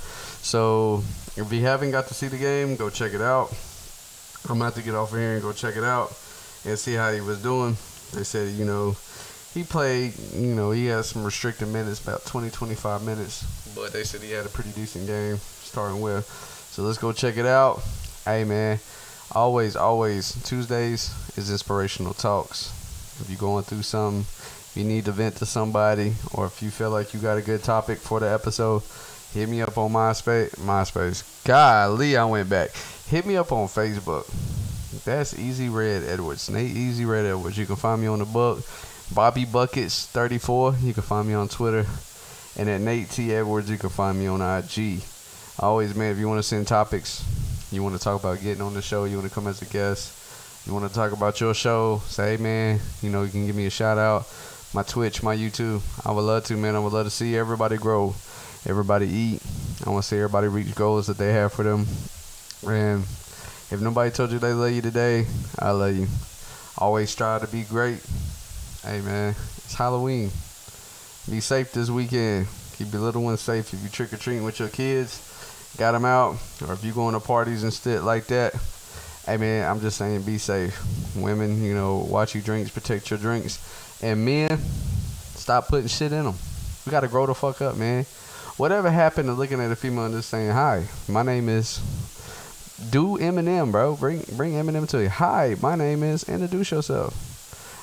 So 0.41 1.03
if 1.35 1.51
you 1.51 1.61
haven't 1.61 1.91
got 1.91 2.07
to 2.07 2.13
see 2.13 2.27
the 2.27 2.37
game, 2.37 2.75
go 2.75 2.89
check 2.89 3.13
it 3.13 3.21
out. 3.21 3.55
I'm 4.49 4.61
about 4.61 4.75
to 4.75 4.81
get 4.81 4.95
off 4.95 5.11
of 5.11 5.19
here 5.19 5.33
and 5.33 5.41
go 5.41 5.51
check 5.51 5.75
it 5.75 5.83
out 5.83 6.09
and 6.65 6.77
see 6.77 6.93
how 6.93 7.11
he 7.11 7.21
was 7.21 7.41
doing. 7.41 7.75
They 8.13 8.23
said, 8.23 8.53
you 8.53 8.65
know, 8.65 8.95
he 9.53 9.63
played, 9.63 10.13
you 10.33 10.55
know, 10.55 10.71
he 10.71 10.85
had 10.85 11.05
some 11.05 11.23
restricted 11.23 11.67
minutes, 11.67 12.01
about 12.01 12.25
20, 12.25 12.49
25 12.49 13.03
minutes. 13.03 13.43
But 13.75 13.91
they 13.91 14.03
said 14.03 14.21
he 14.21 14.31
had 14.31 14.45
a 14.45 14.49
pretty 14.49 14.71
decent 14.71 15.07
game 15.07 15.37
starting 15.37 16.01
with. 16.01 16.25
So 16.71 16.83
let's 16.83 16.97
go 16.97 17.11
check 17.11 17.37
it 17.37 17.45
out. 17.45 17.81
Hey, 18.25 18.43
man, 18.43 18.79
always, 19.31 19.75
always, 19.75 20.41
Tuesdays 20.43 21.13
is 21.37 21.51
inspirational 21.51 22.13
talks. 22.13 22.71
If 23.21 23.29
you're 23.29 23.39
going 23.39 23.63
through 23.63 23.81
something, 23.81 24.25
you 24.75 24.83
need 24.83 25.05
to 25.05 25.11
vent 25.11 25.37
to 25.37 25.45
somebody, 25.45 26.13
or 26.33 26.45
if 26.45 26.61
you 26.61 26.69
feel 26.69 26.91
like 26.91 27.13
you 27.13 27.19
got 27.19 27.37
a 27.37 27.41
good 27.41 27.63
topic 27.63 27.97
for 27.97 28.19
the 28.19 28.29
episode, 28.29 28.83
hit 29.33 29.49
me 29.49 29.61
up 29.61 29.77
on 29.77 29.91
MySpace. 29.91 30.51
MySpace. 30.57 31.43
Golly, 31.45 32.17
I 32.17 32.25
went 32.25 32.49
back. 32.49 32.71
Hit 33.07 33.25
me 33.25 33.35
up 33.37 33.51
on 33.51 33.67
Facebook. 33.67 34.25
That's 35.03 35.37
Easy 35.37 35.69
Red 35.69 36.03
Edwards. 36.03 36.49
Nate 36.49 36.75
Easy 36.75 37.05
Red 37.05 37.25
Edwards. 37.25 37.57
You 37.57 37.65
can 37.65 37.75
find 37.75 38.01
me 38.01 38.07
on 38.07 38.19
the 38.19 38.25
book. 38.25 38.63
Bobby 39.13 39.45
Buckets 39.45 40.05
34. 40.07 40.75
You 40.81 40.93
can 40.93 41.03
find 41.03 41.27
me 41.27 41.33
on 41.33 41.47
Twitter. 41.47 41.85
And 42.57 42.69
at 42.69 42.81
Nate 42.81 43.09
T 43.09 43.33
Edwards, 43.33 43.69
you 43.69 43.77
can 43.77 43.89
find 43.89 44.19
me 44.19 44.27
on 44.27 44.41
IG. 44.41 45.01
Always, 45.59 45.95
man, 45.95 46.11
if 46.11 46.17
you 46.17 46.27
want 46.27 46.39
to 46.39 46.43
send 46.43 46.67
topics, 46.67 47.23
you 47.71 47.83
want 47.83 47.95
to 47.95 48.01
talk 48.01 48.19
about 48.19 48.41
getting 48.41 48.61
on 48.61 48.73
the 48.73 48.81
show, 48.81 49.03
you 49.05 49.17
want 49.17 49.27
to 49.27 49.33
come 49.33 49.47
as 49.47 49.61
a 49.61 49.65
guest, 49.65 50.67
you 50.67 50.73
want 50.73 50.87
to 50.87 50.93
talk 50.93 51.11
about 51.11 51.39
your 51.39 51.53
show, 51.53 52.01
say, 52.05 52.35
hey, 52.35 52.43
man, 52.43 52.79
you 53.01 53.09
know, 53.09 53.23
you 53.23 53.29
can 53.29 53.45
give 53.45 53.55
me 53.55 53.65
a 53.65 53.69
shout 53.69 53.97
out. 53.97 54.27
My 54.71 54.83
Twitch, 54.83 55.23
my 55.23 55.35
YouTube. 55.35 55.81
I 56.05 56.11
would 56.11 56.21
love 56.21 56.45
to, 56.45 56.55
man. 56.55 56.75
I 56.75 56.79
would 56.79 56.93
love 56.93 57.07
to 57.07 57.09
see 57.09 57.35
everybody 57.35 57.75
grow, 57.77 58.13
everybody 58.67 59.07
eat. 59.07 59.41
I 59.83 59.89
want 59.89 60.03
to 60.03 60.07
see 60.07 60.17
everybody 60.17 60.47
reach 60.47 60.75
goals 60.75 61.07
that 61.07 61.17
they 61.17 61.33
have 61.33 61.53
for 61.53 61.63
them. 61.63 61.87
And 62.71 63.01
if 63.71 63.79
nobody 63.81 64.11
told 64.11 64.31
you 64.31 64.37
they 64.37 64.53
love 64.53 64.71
you 64.71 64.83
today, 64.83 65.25
I 65.57 65.71
love 65.71 65.95
you. 65.95 66.07
Always 66.77 67.09
strive 67.09 67.41
to 67.41 67.47
be 67.47 67.63
great. 67.63 67.99
Hey, 68.83 69.01
man, 69.01 69.29
it's 69.29 69.73
Halloween. 69.73 70.29
Be 71.29 71.39
safe 71.39 71.71
this 71.71 71.89
weekend. 71.89 72.47
Keep 72.77 72.93
your 72.93 73.01
little 73.01 73.23
ones 73.23 73.41
safe. 73.41 73.73
If 73.73 73.81
you 73.81 73.89
trick 73.89 74.13
or 74.13 74.17
treating 74.17 74.43
with 74.43 74.59
your 74.59 74.69
kids, 74.69 75.73
got 75.77 75.93
them 75.93 76.05
out, 76.05 76.37
or 76.67 76.73
if 76.73 76.83
you 76.83 76.93
going 76.93 77.13
to 77.13 77.19
parties 77.19 77.63
and 77.63 77.73
shit 77.73 78.03
like 78.03 78.27
that, 78.27 78.53
hey 79.25 79.37
man, 79.37 79.69
I'm 79.69 79.81
just 79.81 79.97
saying, 79.97 80.21
be 80.21 80.37
safe. 80.37 80.79
Women, 81.15 81.63
you 81.63 81.73
know, 81.73 81.97
watch 81.97 82.35
your 82.35 82.43
drinks, 82.43 82.69
protect 82.69 83.09
your 83.09 83.19
drinks, 83.19 83.57
and 84.01 84.23
men, 84.25 84.57
stop 85.35 85.67
putting 85.67 85.87
shit 85.87 86.11
in 86.11 86.23
them. 86.23 86.35
We 86.85 86.91
gotta 86.91 87.07
grow 87.07 87.25
the 87.25 87.33
fuck 87.33 87.61
up, 87.61 87.77
man. 87.77 88.05
Whatever 88.57 88.89
happened 88.91 89.27
to 89.27 89.33
looking 89.33 89.61
at 89.61 89.71
a 89.71 89.75
female 89.75 90.05
and 90.05 90.15
just 90.15 90.29
saying, 90.29 90.51
"Hi, 90.51 90.85
my 91.07 91.23
name 91.23 91.49
is." 91.49 91.79
Do 92.89 93.17
Eminem, 93.17 93.71
bro. 93.71 93.95
Bring 93.95 94.23
bring 94.33 94.53
Eminem 94.53 94.87
to 94.89 95.03
you. 95.03 95.09
Hi, 95.09 95.55
my 95.61 95.75
name 95.75 96.03
is. 96.03 96.23
Introduce 96.23 96.71
yourself. 96.71 97.13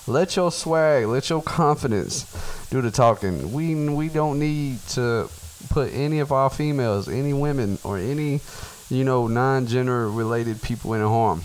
Let 0.09 0.37
your 0.37 0.53
swag, 0.53 1.07
let 1.07 1.29
your 1.29 1.43
confidence 1.43 2.27
do 2.71 2.81
the 2.81 2.91
talking. 2.91 3.53
We 3.53 3.75
we 3.75 4.09
don't 4.09 4.39
need 4.39 4.79
to 4.91 5.29
put 5.71 5.93
any 5.93 6.21
of 6.21 6.33
our 6.33 6.51
females, 6.51 7.09
any 7.09 7.33
women, 7.33 7.79
or 7.83 7.99
any, 7.99 8.41
you 8.89 9.05
know, 9.05 9.27
non-gender 9.27 10.11
related 10.11 10.63
people 10.63 10.95
in 10.95 11.03
harm. 11.03 11.43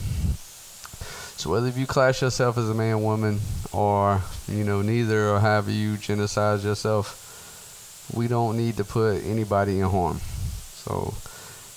So 1.41 1.49
whether 1.49 1.69
you 1.69 1.87
class 1.87 2.21
yourself 2.21 2.59
as 2.59 2.69
a 2.69 2.73
man, 2.75 3.01
woman, 3.01 3.39
or 3.71 4.21
you 4.47 4.63
know 4.63 4.83
neither, 4.83 5.27
or 5.27 5.39
however 5.39 5.71
you 5.71 5.93
gendercide 5.95 6.63
yourself, 6.63 8.11
we 8.13 8.27
don't 8.27 8.57
need 8.57 8.77
to 8.77 8.83
put 8.83 9.23
anybody 9.25 9.79
in 9.79 9.89
harm. 9.89 10.19
So 10.19 11.15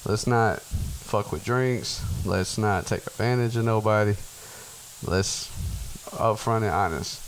let's 0.04 0.26
not 0.26 0.60
fuck 0.60 1.32
with 1.32 1.46
drinks. 1.46 2.04
Let's 2.26 2.58
not 2.58 2.84
take 2.84 3.06
advantage 3.06 3.56
of 3.56 3.64
nobody. 3.64 4.16
Let's 5.02 5.48
upfront 6.10 6.64
and 6.64 6.66
honest. 6.66 7.22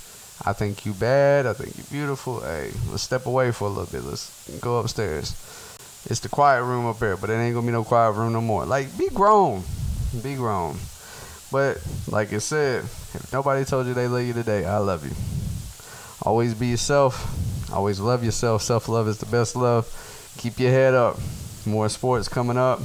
I 0.46 0.52
think 0.52 0.84
you 0.84 0.92
bad. 0.92 1.46
I 1.46 1.54
think 1.54 1.78
you 1.78 1.84
beautiful. 1.84 2.40
Hey, 2.40 2.70
let's 2.90 3.02
step 3.02 3.24
away 3.24 3.50
for 3.50 3.64
a 3.64 3.70
little 3.70 3.86
bit. 3.86 4.06
Let's 4.06 4.58
go 4.60 4.76
upstairs. 4.76 5.30
It's 6.04 6.20
the 6.20 6.28
quiet 6.28 6.64
room 6.64 6.84
up 6.84 6.98
there, 6.98 7.16
but 7.16 7.30
it 7.30 7.32
ain't 7.32 7.54
gonna 7.54 7.66
be 7.66 7.72
no 7.72 7.82
quiet 7.82 8.12
room 8.12 8.34
no 8.34 8.42
more. 8.42 8.66
Like, 8.66 8.98
be 8.98 9.08
grown. 9.08 9.62
Be 10.22 10.34
grown. 10.34 10.76
But 11.52 11.80
like 12.08 12.32
I 12.32 12.38
said, 12.38 12.84
if 12.84 13.32
nobody 13.32 13.64
told 13.64 13.86
you 13.86 13.94
they 13.94 14.08
love 14.08 14.22
you 14.22 14.32
today, 14.32 14.64
I 14.64 14.78
love 14.78 15.04
you. 15.04 15.14
Always 16.22 16.54
be 16.54 16.68
yourself. 16.68 17.72
Always 17.72 18.00
love 18.00 18.24
yourself. 18.24 18.62
Self 18.62 18.88
love 18.88 19.08
is 19.08 19.18
the 19.18 19.26
best 19.26 19.54
love. 19.56 19.86
Keep 20.38 20.58
your 20.58 20.70
head 20.70 20.94
up. 20.94 21.18
More 21.64 21.88
sports 21.88 22.28
coming 22.28 22.56
up. 22.56 22.80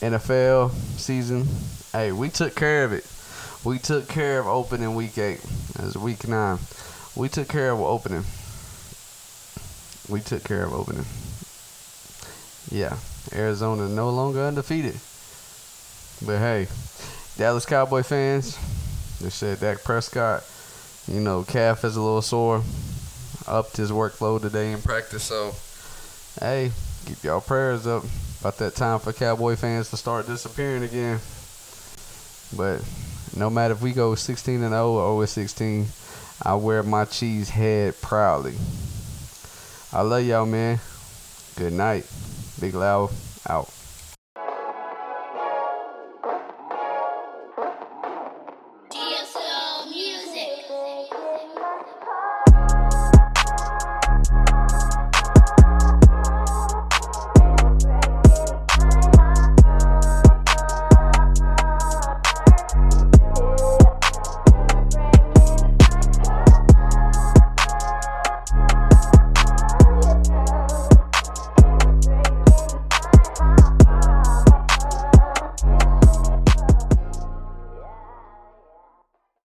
NFL 0.00 0.72
season. 0.98 1.46
Hey, 1.92 2.10
we 2.12 2.28
took 2.28 2.56
care 2.56 2.84
of 2.84 2.92
it. 2.92 3.06
We 3.64 3.78
took 3.78 4.08
care 4.08 4.40
of 4.40 4.46
opening 4.46 4.94
week 4.94 5.16
eight. 5.18 5.40
As 5.78 5.96
week 5.96 6.26
nine. 6.26 6.58
We 7.14 7.28
took 7.28 7.48
care 7.48 7.70
of 7.70 7.80
opening. 7.80 8.24
We 10.08 10.20
took 10.20 10.42
care 10.42 10.64
of 10.64 10.72
opening. 10.72 11.04
Yeah. 12.70 12.96
Arizona 13.32 13.88
no 13.88 14.10
longer 14.10 14.40
undefeated. 14.40 14.98
But 16.26 16.38
hey, 16.38 16.66
Dallas 17.36 17.64
Cowboy 17.64 18.02
fans, 18.02 18.58
they 19.20 19.30
said 19.30 19.60
Dak 19.60 19.82
Prescott, 19.82 20.44
you 21.08 21.20
know, 21.20 21.42
calf 21.42 21.84
is 21.84 21.96
a 21.96 22.00
little 22.00 22.22
sore. 22.22 22.62
Upped 23.46 23.76
his 23.76 23.90
workload 23.90 24.42
today 24.42 24.72
in 24.72 24.80
practice, 24.80 25.24
so 25.24 25.52
hey, 26.40 26.70
keep 27.06 27.24
y'all 27.24 27.40
prayers 27.40 27.86
up 27.86 28.04
about 28.40 28.58
that 28.58 28.76
time 28.76 29.00
for 29.00 29.12
Cowboy 29.12 29.56
fans 29.56 29.90
to 29.90 29.96
start 29.96 30.26
disappearing 30.26 30.84
again. 30.84 31.18
But 32.56 32.84
no 33.36 33.50
matter 33.50 33.74
if 33.74 33.82
we 33.82 33.92
go 33.92 34.14
16 34.14 34.62
and 34.62 34.72
0 34.72 34.90
or 34.92 35.26
0 35.26 35.26
16, 35.26 35.86
I 36.42 36.54
wear 36.54 36.82
my 36.82 37.04
cheese 37.04 37.50
head 37.50 38.00
proudly. 38.00 38.54
I 39.92 40.02
love 40.02 40.24
y'all, 40.24 40.46
man. 40.46 40.78
Good 41.56 41.72
night. 41.72 42.06
Big 42.60 42.74
Loud 42.74 43.10
out. 43.48 43.72